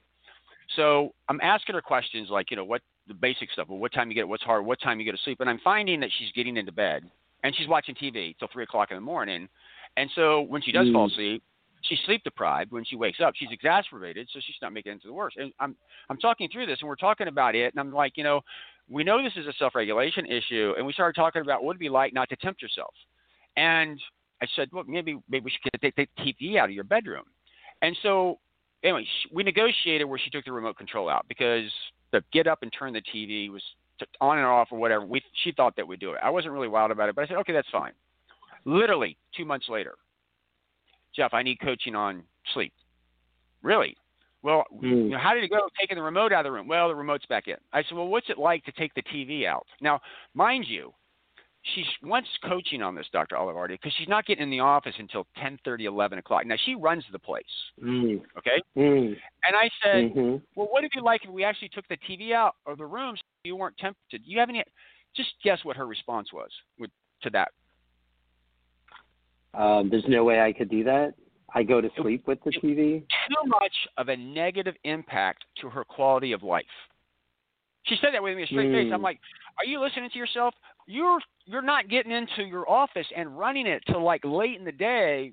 [0.76, 4.08] So i'm asking her questions like you know what the basic stuff well what time
[4.10, 5.40] you get what's hard what time you get to sleep?
[5.40, 7.04] And i'm finding that she's getting into bed
[7.42, 9.48] and she's watching tv till three o'clock in the morning.
[9.96, 11.12] And so when she does fall Mm.
[11.12, 11.42] asleep
[11.82, 13.34] she's sleep deprived when she wakes up.
[13.36, 15.36] She's exacerbated so she's not making it into the worst.
[15.36, 15.76] And i'm
[16.10, 18.40] i'm talking through this and we're talking about it and i'm like you know
[18.88, 21.88] we know this is a self-regulation issue and we started talking about what it'd be
[21.88, 22.94] like not to tempt yourself.
[23.56, 24.00] And
[24.42, 27.24] i said well maybe maybe we should take, the tv out of your bedroom.
[27.82, 28.38] And so
[28.82, 31.70] anyway we negotiated where she took the remote control out because
[32.12, 33.62] the get up and turn the tv was
[34.20, 35.04] on and off or whatever.
[35.04, 36.20] We she thought that we'd do it.
[36.22, 37.92] I wasn't really wild about it but i said okay that's fine.
[38.64, 39.94] Literally two months later
[41.18, 42.22] Jeff, I need coaching on
[42.54, 42.72] sleep.
[43.62, 43.96] Really?
[44.42, 44.82] Well, Mm.
[44.82, 46.68] you know, how did it go taking the remote out of the room?
[46.68, 47.56] Well, the remote's back in.
[47.72, 49.66] I said, well, what's it like to take the TV out?
[49.80, 50.00] Now,
[50.34, 50.94] mind you,
[51.74, 53.34] she wants coaching on this, Dr.
[53.34, 56.46] Olivardi, because she's not getting in the office until 10:30, 11 o'clock.
[56.46, 58.24] Now, she runs the place, Mm.
[58.38, 58.62] okay?
[58.76, 59.20] Mm.
[59.42, 60.40] And I said, Mhm.
[60.54, 63.16] well, what if you like if we actually took the TV out of the room
[63.16, 64.22] so you weren't tempted?
[64.24, 64.62] Do you have any?
[65.14, 67.52] Just guess what her response was with, to that.
[69.54, 71.14] Um, there's no way I could do that.
[71.54, 73.04] I go to sleep with the TV.
[73.28, 76.66] too much of a negative impact to her quality of life.
[77.86, 78.92] She said that with me a straight face.
[78.92, 79.04] I'm Mm.
[79.04, 79.20] like,
[79.58, 80.54] "Are you listening to yourself?
[80.86, 84.72] You're you're not getting into your office and running it till like late in the
[84.72, 85.32] day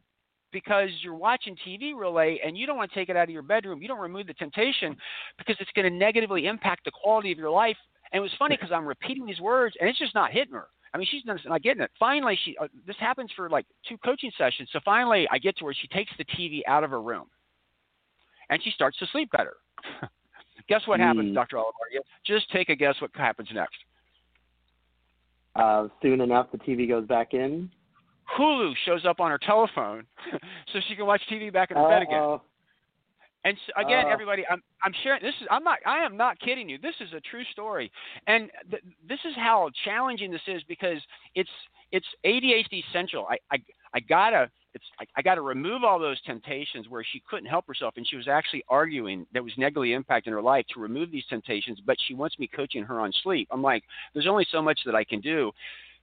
[0.54, 3.30] because you're watching TV real late and you don't want to take it out of
[3.30, 3.82] your bedroom.
[3.82, 4.95] You don't remove the temptation
[5.38, 7.78] because it's going to negatively impact the quality of your life."
[8.13, 10.69] And it was funny because I'm repeating these words and it's just not hitting her.
[10.95, 11.91] I mean, she's not getting it.
[11.99, 14.69] Finally, she uh, this happens for like two coaching sessions.
[14.71, 17.25] So finally, I get to where she takes the TV out of her room
[18.49, 19.58] and she starts to sleep better.
[20.69, 21.34] guess what happens, Hmm.
[21.34, 21.58] Dr.
[21.58, 21.99] Olivaria?
[22.25, 23.75] Just take a guess what happens next.
[25.58, 27.69] Uh, soon enough, the TV goes back in.
[28.38, 30.05] Hulu shows up on her telephone
[30.71, 32.39] so she can watch TV back in her bed again.
[33.45, 34.12] And s again, Oh.
[34.12, 35.21] everybody, I'm I'm sharing.
[35.21, 36.77] This is I'm not I am not kidding you.
[36.79, 37.91] This is a true story,
[38.27, 40.97] and th- this is how challenging this is because
[41.36, 41.49] it's
[41.91, 43.27] it's ADHD central.
[43.29, 43.58] I I,
[43.93, 47.93] I gotta it's I, I gotta remove all those temptations where she couldn't help herself,
[47.97, 51.79] and she was actually arguing that was negatively impacting her life to remove these temptations.
[51.86, 53.47] But she wants me coaching her on sleep.
[53.51, 55.51] I'm like, there's only so much that I can do.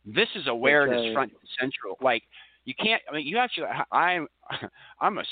[0.07, 1.13] This is awareness right.
[1.13, 1.99] front and central.
[2.01, 2.23] Like
[2.65, 3.03] you can't.
[3.11, 3.67] I mean, you actually.
[3.91, 4.29] I'm
[5.01, 5.25] I'm a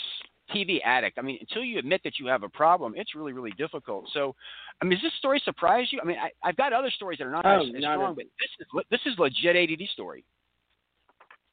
[0.55, 1.19] TV addict.
[1.19, 4.09] I mean, until you admit that you have a problem, it's really, really difficult.
[4.13, 4.35] So,
[4.81, 6.01] I mean, does this story surprise you?
[6.03, 8.15] I mean, I, have got other stories that are not oh, as, as strong, a,
[8.15, 10.25] but this is this is legit ADD story.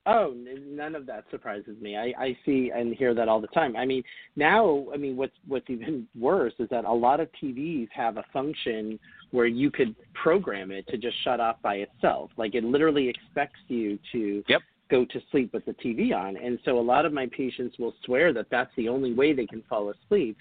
[0.09, 0.33] Oh,
[0.69, 1.97] none of that surprises me.
[1.97, 3.75] I, I see and hear that all the time.
[3.75, 4.03] I mean,
[4.37, 8.23] now, I mean, what's what's even worse is that a lot of TVs have a
[8.31, 8.97] function
[9.31, 12.31] where you could program it to just shut off by itself.
[12.37, 14.61] Like it literally expects you to yep.
[14.89, 16.37] Go to sleep with the TV on.
[16.37, 19.45] And so a lot of my patients will swear that that's the only way they
[19.45, 20.37] can fall asleep.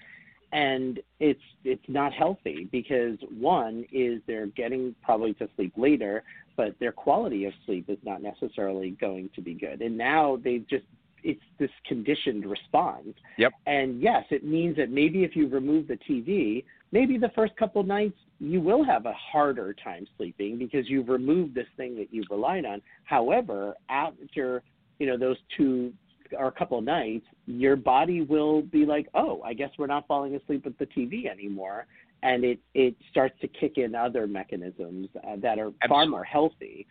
[0.53, 6.23] And it's it's not healthy because one is they're getting probably to sleep later
[6.55, 9.81] but their quality of sleep is not necessarily going to be good.
[9.81, 10.85] And now they've just
[11.23, 13.13] it's this conditioned response.
[13.37, 13.51] Yep.
[13.65, 17.83] And yes it means that maybe if you remove the tv maybe the first couple
[17.83, 22.27] nights you will have a harder time sleeping because you've removed this thing that you've
[22.29, 24.61] relied on however after
[24.99, 25.91] you know those two
[26.37, 30.07] or a couple of nights, your body will be like, oh, I guess we're not
[30.07, 31.87] falling asleep with the TV anymore,
[32.23, 35.87] and it it starts to kick in other mechanisms uh, that are Absolutely.
[35.87, 36.87] far more healthy.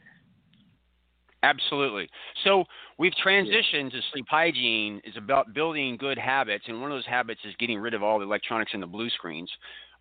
[1.42, 2.08] Absolutely.
[2.44, 2.64] So
[2.98, 7.40] we've transitioned to sleep hygiene is about building good habits, and one of those habits
[7.44, 9.50] is getting rid of all the electronics and the blue screens.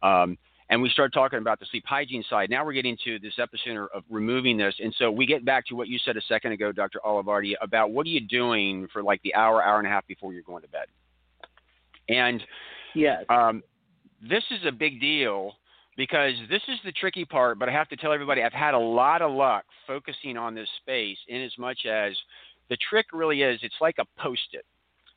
[0.03, 0.37] Um,
[0.69, 2.49] and we started talking about the sleep hygiene side.
[2.49, 5.75] Now we're getting to this epicenter of removing this, and so we get back to
[5.75, 6.99] what you said a second ago, Dr.
[7.05, 10.33] Olivardia, about what are you doing for like the hour, hour and a half before
[10.33, 10.87] you're going to bed.
[12.09, 12.43] And
[12.95, 13.61] yes, um,
[14.21, 15.53] this is a big deal
[15.97, 17.59] because this is the tricky part.
[17.59, 20.69] But I have to tell everybody, I've had a lot of luck focusing on this
[20.81, 22.13] space, in as much as
[22.69, 24.65] the trick really is, it's like a post-it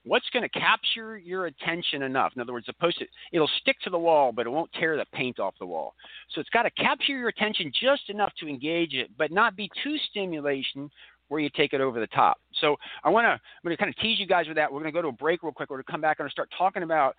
[0.09, 2.33] what's going to capture your attention enough?
[2.35, 5.05] In other words, a post-it, it'll stick to the wall, but it won't tear the
[5.12, 5.94] paint off the wall.
[6.35, 9.71] So it's got to capture your attention just enough to engage it, but not be
[9.85, 10.90] too stimulation
[11.29, 12.38] where you take it over the top.
[12.61, 14.73] So I want to, I'm going to kind of tease you guys with that.
[14.73, 15.68] We're going to go to a break real quick.
[15.68, 17.14] We're going to come back and start talking about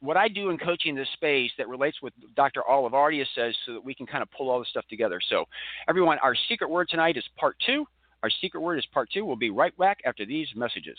[0.00, 2.62] what I do in coaching this space that relates with Dr.
[2.68, 5.20] Olivardia says so that we can kind of pull all this stuff together.
[5.30, 5.46] So
[5.88, 7.86] everyone, our secret word tonight is part two.
[8.22, 9.24] Our secret word is part two.
[9.24, 10.98] We'll be right back after these messages.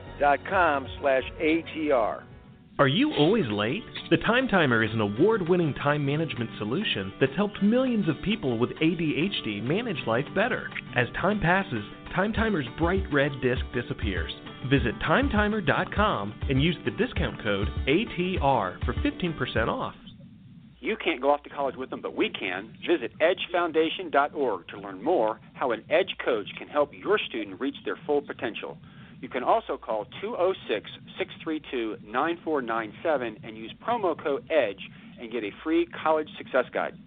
[0.49, 2.23] com slash ATR.
[2.79, 3.83] Are you always late?
[4.09, 8.57] The Time Timer is an award winning time management solution that's helped millions of people
[8.57, 10.67] with ADHD manage life better.
[10.95, 11.83] As time passes,
[12.15, 14.31] Time Timer's bright red disc disappears.
[14.69, 19.95] Visit timetimer.com and use the discount code ATR for 15% off.
[20.79, 22.75] You can't go off to college with them, but we can.
[22.87, 27.99] Visit edgefoundation.org to learn more how an Edge coach can help your student reach their
[28.07, 28.79] full potential.
[29.21, 34.81] You can also call 206 632 9497 and use promo code EDGE
[35.19, 36.97] and get a free college success guide.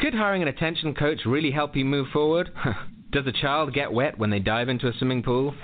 [0.00, 2.50] Could hiring an attention coach really help you move forward?
[3.12, 5.54] Does a child get wet when they dive into a swimming pool?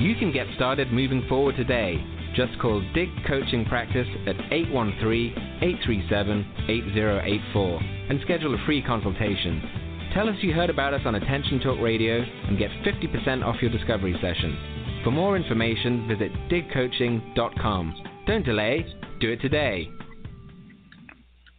[0.00, 2.02] You can get started moving forward today.
[2.34, 9.83] Just call Dig Coaching Practice at 813 837 8084 and schedule a free consultation.
[10.14, 13.72] Tell us you heard about us on Attention Talk Radio and get 50% off your
[13.72, 15.00] discovery session.
[15.02, 18.04] For more information, visit digcoaching.com.
[18.24, 18.86] Don't delay,
[19.18, 19.90] do it today.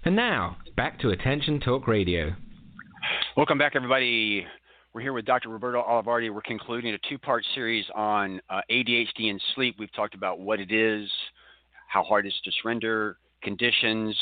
[0.05, 2.33] And now, back to Attention Talk Radio.
[3.35, 4.45] Welcome back, everybody.
[4.93, 5.49] We're here with Dr.
[5.49, 6.33] Roberto Olivardia.
[6.33, 9.75] We're concluding a two part series on uh, ADHD and sleep.
[9.77, 11.09] We've talked about what it is,
[11.89, 14.15] how hard it is to surrender, conditions,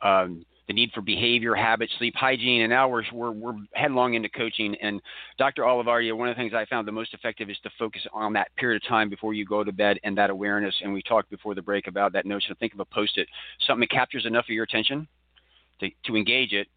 [0.00, 4.28] um, the need for behavior, habit, sleep hygiene, and now we're, we're, we're headlong into
[4.28, 4.76] coaching.
[4.80, 5.00] And
[5.38, 5.62] Dr.
[5.62, 8.54] Olivardia, one of the things I found the most effective is to focus on that
[8.56, 10.74] period of time before you go to bed and that awareness.
[10.82, 13.28] And we talked before the break about that notion of think of a post-it,
[13.66, 15.08] something that captures enough of your attention
[15.80, 16.68] to, to engage it,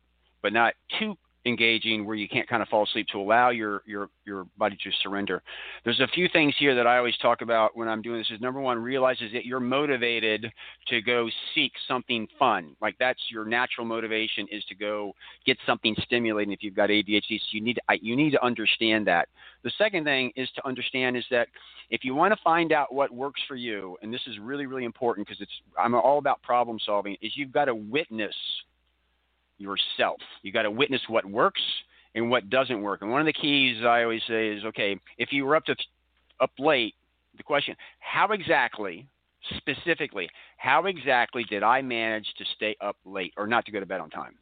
[0.41, 4.10] but not too engaging where you can't kind of fall asleep to allow your your
[4.25, 5.41] your body to surrender.
[5.84, 8.32] There's a few things here that I always talk about when I'm doing this.
[8.32, 10.51] Is number one, realizes that you're motivated
[10.88, 12.75] to go seek something fun.
[12.82, 15.13] Like that's your natural motivation is to go
[15.45, 16.53] get something stimulating.
[16.53, 19.27] If you've got ADHD, so you need to, you need to understand that.
[19.63, 21.47] The second thing is to understand is that
[21.89, 24.85] if you want to find out what works for you, and this is really really
[24.85, 27.17] important because it's I'm all about problem solving.
[27.21, 28.35] Is you've got to witness
[29.58, 30.19] yourself.
[30.41, 31.62] You got to witness what works
[32.15, 33.01] and what doesn't work.
[33.01, 35.75] And one of the keys I always say is, okay, if you were up to
[36.39, 36.95] up late,
[37.37, 39.08] the question, how exactly
[39.58, 43.85] specifically, how exactly did I manage to stay up late or not to go to
[43.85, 44.35] bed on time?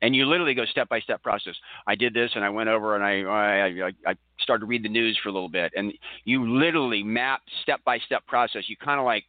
[0.00, 1.54] And you literally go step by step process.
[1.86, 4.88] I did this, and I went over and I, I I started to read the
[4.88, 5.92] news for a little bit, and
[6.24, 8.64] you literally map step by step process.
[8.68, 9.24] You kind of like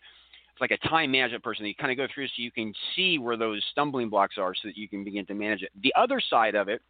[0.59, 1.65] it's like a time management person.
[1.65, 4.67] You kind of go through so you can see where those stumbling blocks are, so
[4.67, 5.69] that you can begin to manage it.
[5.81, 6.81] The other side of it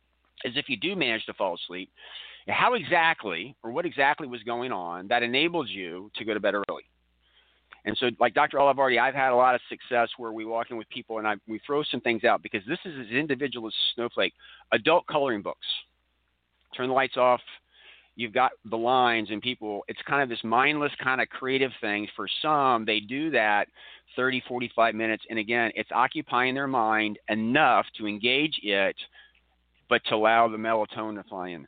[0.44, 1.90] is if you do manage to fall asleep,
[2.48, 6.56] how exactly or what exactly was going on that enabled you to go to bed
[6.56, 6.84] early.
[7.86, 8.58] And so, like Dr.
[8.58, 11.36] Olivardia, I've had a lot of success where we walk in with people and I,
[11.48, 14.34] we throw some things out because this is as individual as Snowflake.
[14.72, 15.66] Adult coloring books.
[16.76, 17.42] Turn the lights off.
[18.20, 19.86] You've got the lines and people.
[19.88, 22.06] It's kind of this mindless kind of creative thing.
[22.18, 23.70] For some, they do that
[24.18, 25.24] 30, 45 minutes.
[25.30, 28.98] And again, it's occupying their mind enough to engage it,
[29.88, 31.66] but to allow the melatonin to fly in.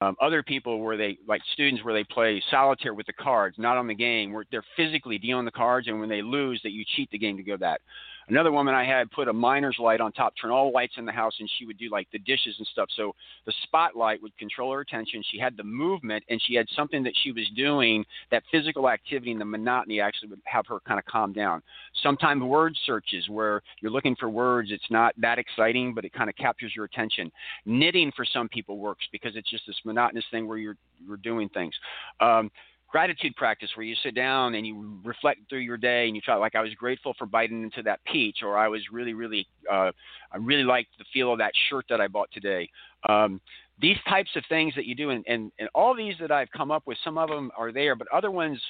[0.00, 3.76] Um, other people where they like students where they play solitaire with the cards, not
[3.76, 6.82] on the game, where they're physically dealing the cards, and when they lose, that you
[6.96, 7.82] cheat the game to go that.
[8.30, 11.04] Another woman I had put a miner's light on top, turn all the lights in
[11.04, 12.88] the house, and she would do like the dishes and stuff.
[12.94, 13.12] So
[13.44, 15.20] the spotlight would control her attention.
[15.32, 18.04] She had the movement, and she had something that she was doing.
[18.30, 21.60] That physical activity and the monotony actually would have her kind of calm down.
[22.04, 24.70] Sometimes word searches where you're looking for words.
[24.70, 27.32] It's not that exciting, but it kind of captures your attention.
[27.66, 31.48] Knitting for some people works because it's just this monotonous thing where you're you're doing
[31.48, 31.74] things.
[32.20, 32.50] Um,
[32.90, 36.34] gratitude practice where you sit down and you reflect through your day and you try
[36.34, 39.92] like I was grateful for biting into that peach or I was really really uh,
[40.32, 42.68] I really liked the feel of that shirt that I bought today.
[43.08, 43.40] Um,
[43.80, 46.70] these types of things that you do and, and, and all these that I've come
[46.70, 48.60] up with, some of them are there, but other ones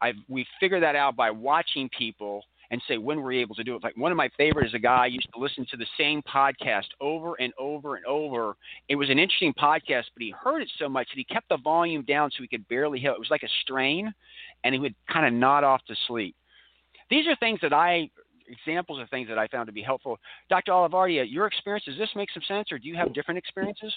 [0.00, 3.74] I've we figured that out by watching people and say when we're able to do
[3.74, 3.82] it.
[3.82, 6.22] Like one of my favorites is a guy I used to listen to the same
[6.22, 8.56] podcast over and over and over.
[8.88, 11.58] It was an interesting podcast, but he heard it so much that he kept the
[11.58, 13.10] volume down so he could barely hear.
[13.10, 14.12] It It was like a strain,
[14.64, 16.36] and he would kind of nod off to sleep.
[17.10, 18.08] These are things that I
[18.50, 20.18] examples of things that I found to be helpful.
[20.48, 20.72] Dr.
[20.72, 23.92] Olivardia, your experience, does this make some sense, or do you have different experiences?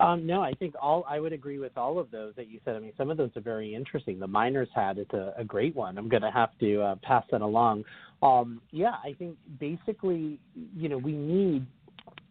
[0.00, 2.74] Um, no, I think all I would agree with all of those that you said.
[2.74, 4.18] I mean, some of those are very interesting.
[4.18, 5.98] The miners had is a, a great one.
[5.98, 7.84] I'm going to have to uh, pass that along.
[8.22, 10.40] Um, yeah, I think basically,
[10.74, 11.66] you know, we need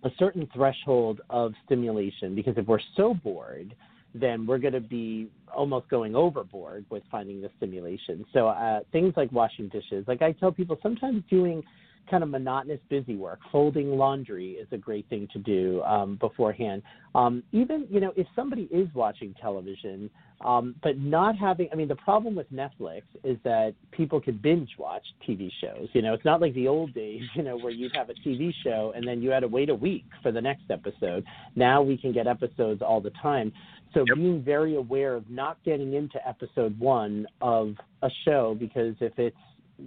[0.03, 3.75] a certain threshold of stimulation because if we're so bored,
[4.15, 8.25] then we're going to be almost going overboard with finding the stimulation.
[8.33, 11.63] So uh, things like washing dishes, like I tell people, sometimes doing
[12.09, 13.39] kind of monotonous busy work.
[13.51, 16.81] Folding laundry is a great thing to do um, beforehand.
[17.15, 20.09] Um, even you know if somebody is watching television,
[20.41, 21.69] um, but not having.
[21.71, 25.89] I mean, the problem with Netflix is that people can binge watch TV shows.
[25.93, 27.21] You know, it's not like the old days.
[27.39, 29.75] You know, where you'd have a TV show and then you had to wait a
[29.75, 31.23] week for the next episode.
[31.55, 33.53] Now we can get episodes all the time.
[33.93, 34.17] So yep.
[34.17, 39.37] being very aware of not getting into episode one of a show because if it's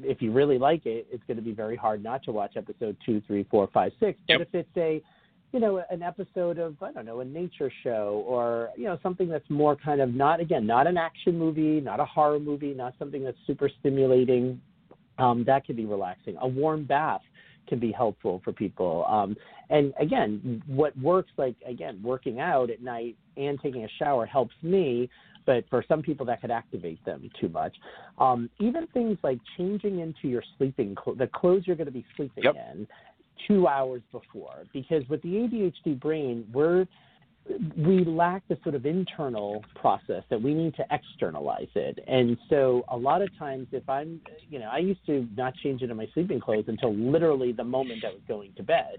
[0.02, 2.96] if you really like it, it's going to be very hard not to watch episode
[3.04, 4.18] two, three, four, five, six.
[4.28, 4.38] Yep.
[4.38, 5.02] But if it's a
[5.52, 9.28] you know, an episode of I don't know, a nature show or you know something
[9.28, 12.94] that's more kind of not again not an action movie, not a horror movie, not
[12.98, 14.60] something that's super stimulating.
[15.18, 16.36] Um, that can be relaxing.
[16.40, 17.20] A warm bath
[17.68, 19.04] can be helpful for people.
[19.06, 19.36] Um,
[19.68, 24.54] and again, what works like again working out at night and taking a shower helps
[24.62, 25.10] me
[25.46, 27.74] but for some people that could activate them too much.
[28.18, 32.06] Um, even things like changing into your sleeping cl- the clothes you're going to be
[32.16, 32.54] sleeping yep.
[32.54, 32.86] in
[33.48, 36.86] two hours before, because with the ADHD brain, we're
[37.76, 41.98] we lack the sort of internal process that we need to externalize it.
[42.06, 45.82] And so a lot of times if I'm, you know, I used to not change
[45.82, 48.98] into my sleeping clothes until literally the moment I was going to bed.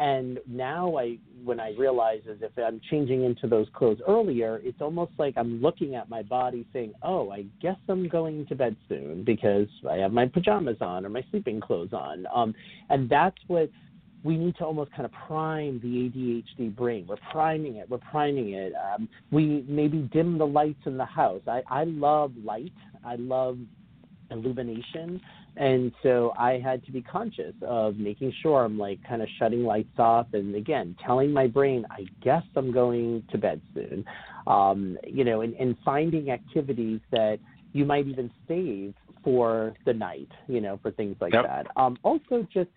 [0.00, 4.80] And now I, when I realize is if I'm changing into those clothes earlier, it's
[4.80, 8.76] almost like I'm looking at my body saying, "Oh, I guess I'm going to bed
[8.88, 12.54] soon because I have my pajamas on or my sleeping clothes on." Um,
[12.88, 13.68] and that's what
[14.24, 17.04] we need to almost kind of prime the ADHD brain.
[17.06, 17.90] We're priming it.
[17.90, 18.72] We're priming it.
[18.74, 21.42] Um, we maybe dim the lights in the house.
[21.46, 22.72] I, I love light.
[23.04, 23.58] I love
[24.30, 25.20] illumination.
[25.56, 29.64] And so I had to be conscious of making sure I'm like kind of shutting
[29.64, 34.04] lights off and again telling my brain, I guess I'm going to bed soon.
[34.46, 37.38] Um, you know, and, and finding activities that
[37.72, 41.44] you might even save for the night, you know, for things like yep.
[41.44, 41.66] that.
[41.76, 42.70] Um, also just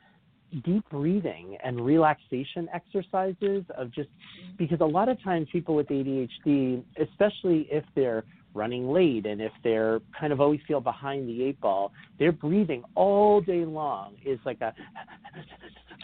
[0.65, 4.09] deep breathing and relaxation exercises of just
[4.57, 8.23] because a lot of times people with ADHD, especially if they're
[8.53, 12.83] running late and if they're kind of always feel behind the eight ball, their breathing
[12.95, 14.73] all day long is like a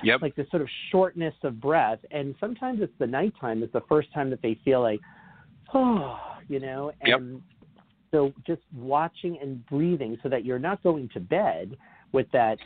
[0.03, 0.21] yep.
[0.21, 1.99] like this sort of shortness of breath.
[2.11, 4.99] And sometimes it's the nighttime is the first time that they feel like,
[5.73, 7.41] oh, you know, and yep.
[8.11, 11.77] So just watching and breathing so that you're not going to bed
[12.11, 12.57] with that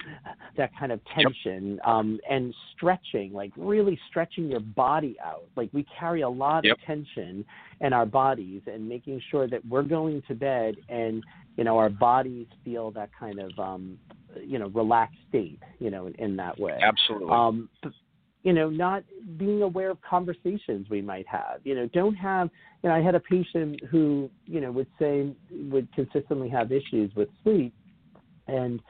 [0.57, 5.43] that kind of tension um, and stretching, like really stretching your body out.
[5.55, 6.77] Like we carry a lot Yep.
[6.77, 7.43] of tension
[7.81, 11.23] in our bodies, and making sure that we're going to bed and
[11.57, 13.97] you know our bodies feel that kind of um,
[14.41, 16.79] you know relaxed state, you know, in, in that way.
[16.81, 17.29] Absolutely.
[17.31, 17.89] Um, p-
[18.43, 19.03] you know, not
[19.37, 21.61] being aware of conversations we might have.
[21.63, 22.49] You know, don't have.
[22.83, 27.13] You know, I had a patient who you know would say would consistently have issues
[27.15, 27.73] with sleep,
[28.47, 28.81] and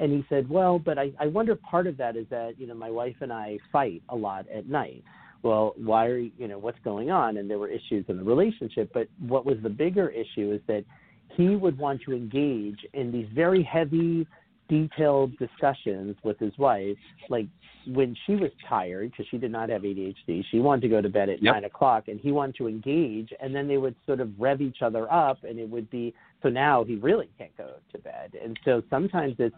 [0.00, 2.74] and he said, well, but I, I wonder part of that is that you know
[2.74, 5.02] my wife and I fight a lot at night.
[5.42, 7.36] Well, why are you you know what's going on?
[7.36, 10.84] And there were issues in the relationship, but what was the bigger issue is that
[11.36, 14.26] he would want to engage in these very heavy,
[14.68, 16.96] detailed discussions with his wife,
[17.28, 17.46] like
[17.86, 21.08] when she was tired because she did not have ADHD, she wanted to go to
[21.08, 21.54] bed at Yep.
[21.54, 24.82] nine o'clock, and he wanted to engage, and then they would sort of rev each
[24.82, 28.58] other up, and it would be so now he really can't go to bed, and
[28.64, 29.56] so sometimes it's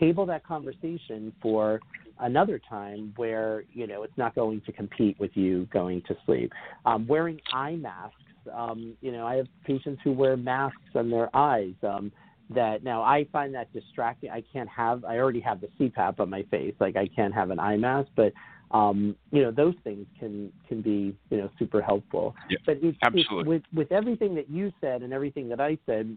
[0.00, 1.80] table that conversation for
[2.20, 6.52] another time where you know it's not going to compete with you going to sleep.
[6.84, 8.16] Um, wearing eye masks,
[8.54, 11.74] um, you know, I have patients who wear masks on their eyes.
[11.82, 12.12] Um,
[12.50, 14.30] that now I find that distracting.
[14.30, 15.04] I can't have.
[15.04, 16.74] I already have the CPAP on my face.
[16.78, 18.32] Like I can't have an eye mask, but
[18.70, 22.34] um, you know those things can can be you know super helpful.
[22.48, 23.40] Yeah, but it's, absolutely.
[23.40, 26.16] it's with with everything that you said and everything that I said,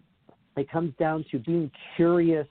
[0.56, 2.46] it comes down to being curious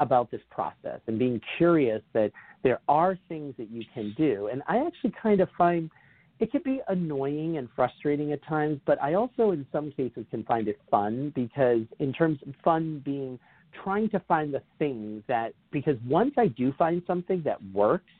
[0.00, 2.32] about this process and being curious that
[2.62, 4.48] there are things that you can do.
[4.48, 5.90] And I actually kind of find
[6.38, 10.44] it can be annoying and frustrating at times, but I also, in some cases, can
[10.44, 13.38] find it fun because, in terms of fun being
[13.82, 18.10] trying to find the thing that, because once I do find something that works,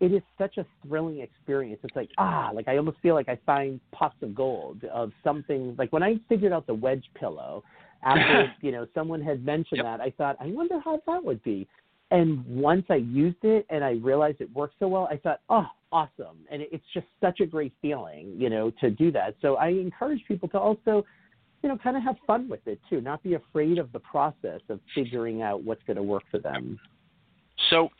[0.00, 1.80] it is such a thrilling experience.
[1.84, 5.74] It's like, ah, like I almost feel like I find pots of gold of something.
[5.78, 7.62] Like when I figured out the wedge pillow,
[8.02, 9.84] after, you know, someone had mentioned Yep.
[9.84, 11.68] that, I thought, I wonder how that would be.
[12.10, 15.66] And once I used it and I realized it worked so well, I thought, oh,
[15.92, 16.38] awesome.
[16.50, 19.36] And it- it's just such a great feeling, you know, to do that.
[19.40, 21.04] So I encourage people to also,
[21.62, 24.60] you know, kind of have fun with it too, not be afraid of the process
[24.70, 26.80] of figuring out what's going to work for them.
[27.68, 27.90] So,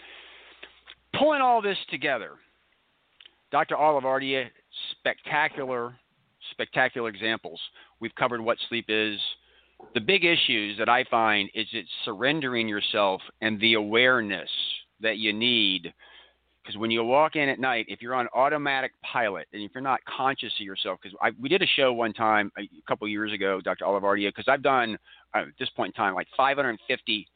[1.19, 2.33] pulling all this together,
[3.51, 3.77] Dr.
[3.77, 4.47] Olivardia,
[4.93, 5.95] spectacular,
[6.53, 7.61] spectacular examples.
[8.01, 9.19] We've covered what sleep is.
[9.95, 14.51] The big issues that I find is it's surrendering yourself and the awareness
[15.01, 15.93] that you need.
[16.63, 19.83] Because when you walk in at night, if you're on automatic pilot and if you're
[19.83, 23.61] not conscious of yourself, because we did a show one time a couple years ago,
[23.63, 23.87] Dr.
[23.87, 24.99] Olivardia, because I've done
[25.35, 27.27] uh, at this point in time like 550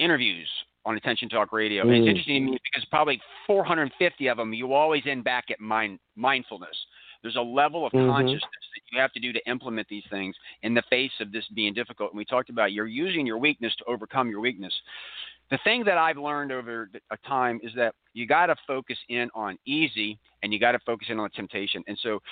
[0.00, 0.48] interviews
[0.84, 1.82] on Attention Talk Radio.
[1.82, 2.10] And it's Mm.
[2.10, 6.86] interesting to me because probably 450 of them you always end back at mind, mindfulness.
[7.22, 8.06] There's a level of Mhm.
[8.06, 11.46] consciousness that you have to do to implement these things in the face of this
[11.48, 12.12] being difficult.
[12.12, 14.80] And we talked about you're using your weakness to overcome your weakness.
[15.50, 19.30] The thing that I've learned over a time is that you got to focus in
[19.34, 21.84] on easy and you got to focus in on temptation.
[21.86, 22.22] And so,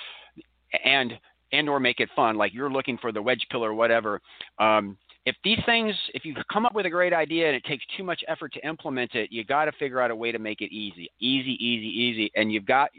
[0.83, 1.19] and
[1.51, 4.21] and or make it fun, like you're looking for the wedge pillar or whatever.
[4.59, 4.97] Um,
[5.29, 8.03] if these things, if you come up with a great idea and it takes too
[8.03, 10.73] much effort to implement it, you got to figure out a way to make it
[10.73, 12.31] easy, easy, easy, easy.
[12.35, 12.89] And you've got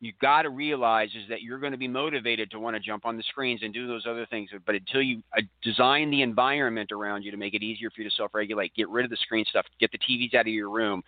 [0.00, 3.06] you've got to realize is that you're going to be motivated to want to jump
[3.06, 4.50] on the screens and do those other things.
[4.66, 8.10] But until you uh, design the environment around you to make it easier for you
[8.10, 11.04] to self-regulate, get rid of the screen stuff, get the TVs out of your room,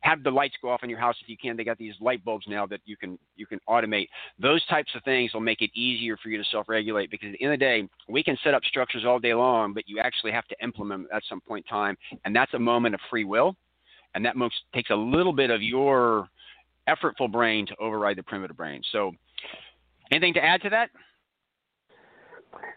[0.00, 1.56] have the lights go off in your house if you can.
[1.56, 4.08] They got these light bulbs now that you can you can automate.
[4.38, 7.44] Those types of things will make it easier for you to self-regulate because at the
[7.44, 10.32] end of the day, we can set up structures all day long, but you actually
[10.32, 13.24] have to implement them at some point in time, and that's a moment of free
[13.24, 13.56] will,
[14.14, 16.28] and that most takes a little bit of your
[16.88, 18.82] effortful brain to override the primitive brain.
[18.92, 19.12] So,
[20.12, 20.90] anything to add to that?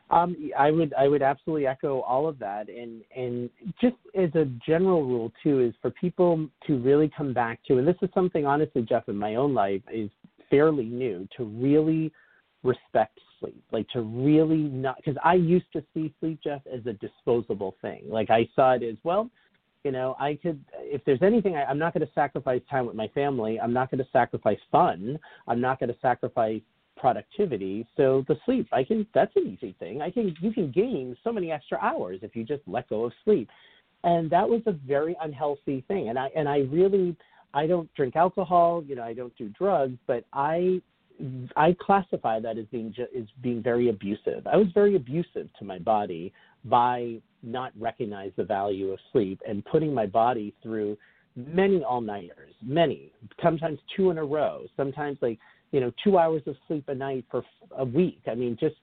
[0.09, 3.49] Um, I would I would absolutely echo all of that, and and
[3.81, 7.87] just as a general rule too is for people to really come back to, and
[7.87, 10.09] this is something honestly, Jeff, in my own life is
[10.49, 12.11] fairly new to really
[12.63, 16.93] respect sleep, like to really not because I used to see sleep, Jeff, as a
[16.93, 18.03] disposable thing.
[18.07, 19.29] Like I saw it as well.
[19.83, 22.95] You know, I could, if there's anything, I, I'm not going to sacrifice time with
[22.95, 23.59] my family.
[23.59, 25.17] I'm not going to sacrifice fun.
[25.47, 26.61] I'm not going to sacrifice
[26.97, 27.87] productivity.
[27.95, 30.01] So the sleep, I can that's an easy thing.
[30.01, 33.13] I can you can gain so many extra hours if you just let go of
[33.23, 33.49] sleep.
[34.03, 36.09] And that was a very unhealthy thing.
[36.09, 37.15] And I and I really
[37.53, 40.81] I don't drink alcohol, you know, I don't do drugs, but I
[41.55, 44.45] I classify that as being as being very abusive.
[44.45, 46.33] I was very abusive to my body
[46.65, 50.97] by not recognize the value of sleep and putting my body through
[51.37, 53.11] many all nighters, many,
[53.41, 55.39] sometimes two in a row, sometimes like
[55.71, 57.43] you know two hours of sleep a night for
[57.77, 58.21] a week.
[58.27, 58.75] I mean, just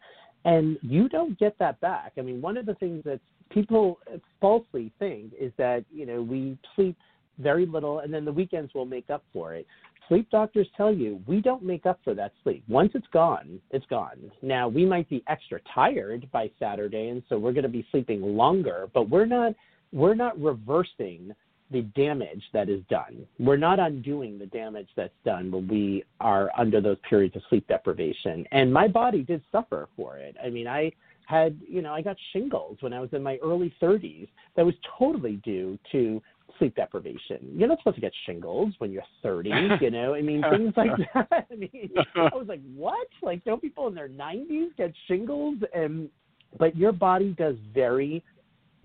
[0.44, 2.12] And you don't get that back.
[2.18, 3.98] I mean, one of the things that people
[4.40, 6.96] falsely think is that, you know, we sleep
[7.38, 9.66] very little and then the weekends will make up for it.
[10.08, 12.62] Sleep doctors tell you we don't make up for that sleep.
[12.68, 14.30] Once it's gone, it's gone.
[14.42, 18.20] Now, we might be extra tired by Saturday and so we're going to be sleeping
[18.20, 19.54] longer, but we're not
[19.92, 21.32] we're not reversing
[21.70, 23.26] the damage that is done.
[23.38, 27.66] We're not undoing the damage that's done when we are under those periods of sleep
[27.68, 28.44] deprivation.
[28.52, 30.36] And my body did suffer for it.
[30.44, 30.92] I mean, I
[31.26, 34.28] had, you know, I got shingles when I was in my early 30s.
[34.56, 36.22] That was totally due to
[36.58, 37.38] sleep deprivation.
[37.54, 39.50] You're not supposed to get shingles when you're 30,
[39.80, 40.14] you know?
[40.14, 41.28] I mean, things like that.
[41.50, 43.08] I mean, I was like, what?
[43.22, 45.58] Like, don't people in their 90s get shingles?
[45.74, 46.10] And,
[46.58, 48.22] but your body does very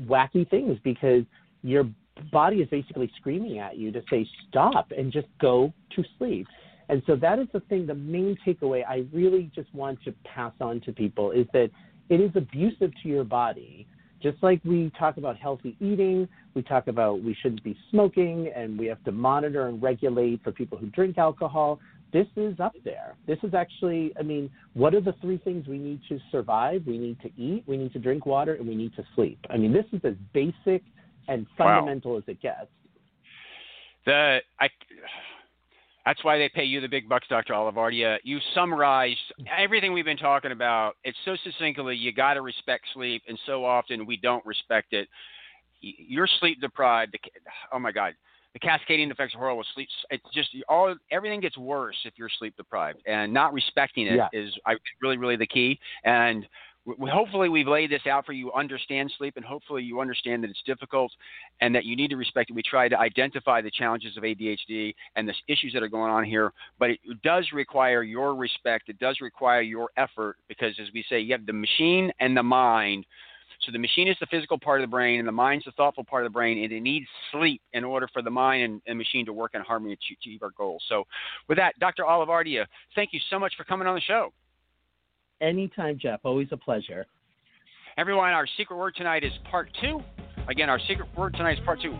[0.05, 1.23] wacky things because
[1.61, 1.83] your
[2.31, 6.47] body is basically screaming at you to say stop and just go to sleep.
[6.89, 10.53] And so that is the thing, the main takeaway I really just want to pass
[10.59, 11.69] on to people is that
[12.09, 13.87] it is abusive to your body.
[14.21, 18.77] Just like we talk about healthy eating, we talk about we shouldn't be smoking and
[18.77, 21.79] we have to monitor and regulate for people who drink alcohol.
[22.11, 23.15] This is up there.
[23.27, 26.83] This is actually, I mean, what are the three things we need to survive?
[26.87, 29.37] We need to eat, we need to drink water, and we need to sleep.
[29.51, 30.81] I mean, this is as basic
[31.29, 32.17] and fundamental wow.
[32.17, 32.67] as it gets.
[34.05, 34.69] The I
[36.05, 37.53] that's why they pay you the big bucks, Dr.
[37.53, 38.17] Olivardia.
[38.23, 39.19] You summarized
[39.55, 40.95] everything we've been talking about.
[41.03, 41.95] It's so succinctly.
[41.95, 45.07] You got to respect sleep, and so often we don't respect it.
[45.81, 47.17] You're sleep deprived.
[47.71, 48.13] Oh my God,
[48.53, 49.87] the cascading effects of horrible sleep.
[50.09, 54.27] It's just all everything gets worse if you're sleep deprived, and not respecting it yeah.
[54.33, 54.51] is
[55.01, 55.79] really, really the key.
[56.05, 56.47] And
[56.87, 60.61] hopefully we've laid this out for you understand sleep and hopefully you understand that it's
[60.65, 61.11] difficult
[61.61, 64.93] and that you need to respect it we try to identify the challenges of adhd
[65.15, 68.99] and the issues that are going on here but it does require your respect it
[68.99, 73.05] does require your effort because as we say you have the machine and the mind
[73.65, 76.03] so the machine is the physical part of the brain, and the mind's the thoughtful
[76.03, 78.97] part of the brain, and it needs sleep in order for the mind and, and
[78.97, 80.81] machine to work in harmony to achieve our goals.
[80.87, 81.05] So,
[81.49, 82.03] with that, Dr.
[82.03, 82.65] Olivardia,
[82.95, 84.31] thank you so much for coming on the show.
[85.41, 86.19] Anytime, Jeff.
[86.23, 87.05] Always a pleasure.
[87.97, 90.01] Everyone, our secret word tonight is part two.
[90.47, 91.95] Again, our secret word tonight is part two.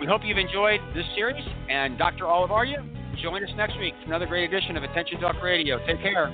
[0.00, 1.44] We hope you've enjoyed this series.
[1.68, 2.24] And Dr.
[2.24, 2.78] Olivardia.
[3.22, 5.84] join us next week for another great edition of Attention Talk Radio.
[5.86, 6.28] Take care.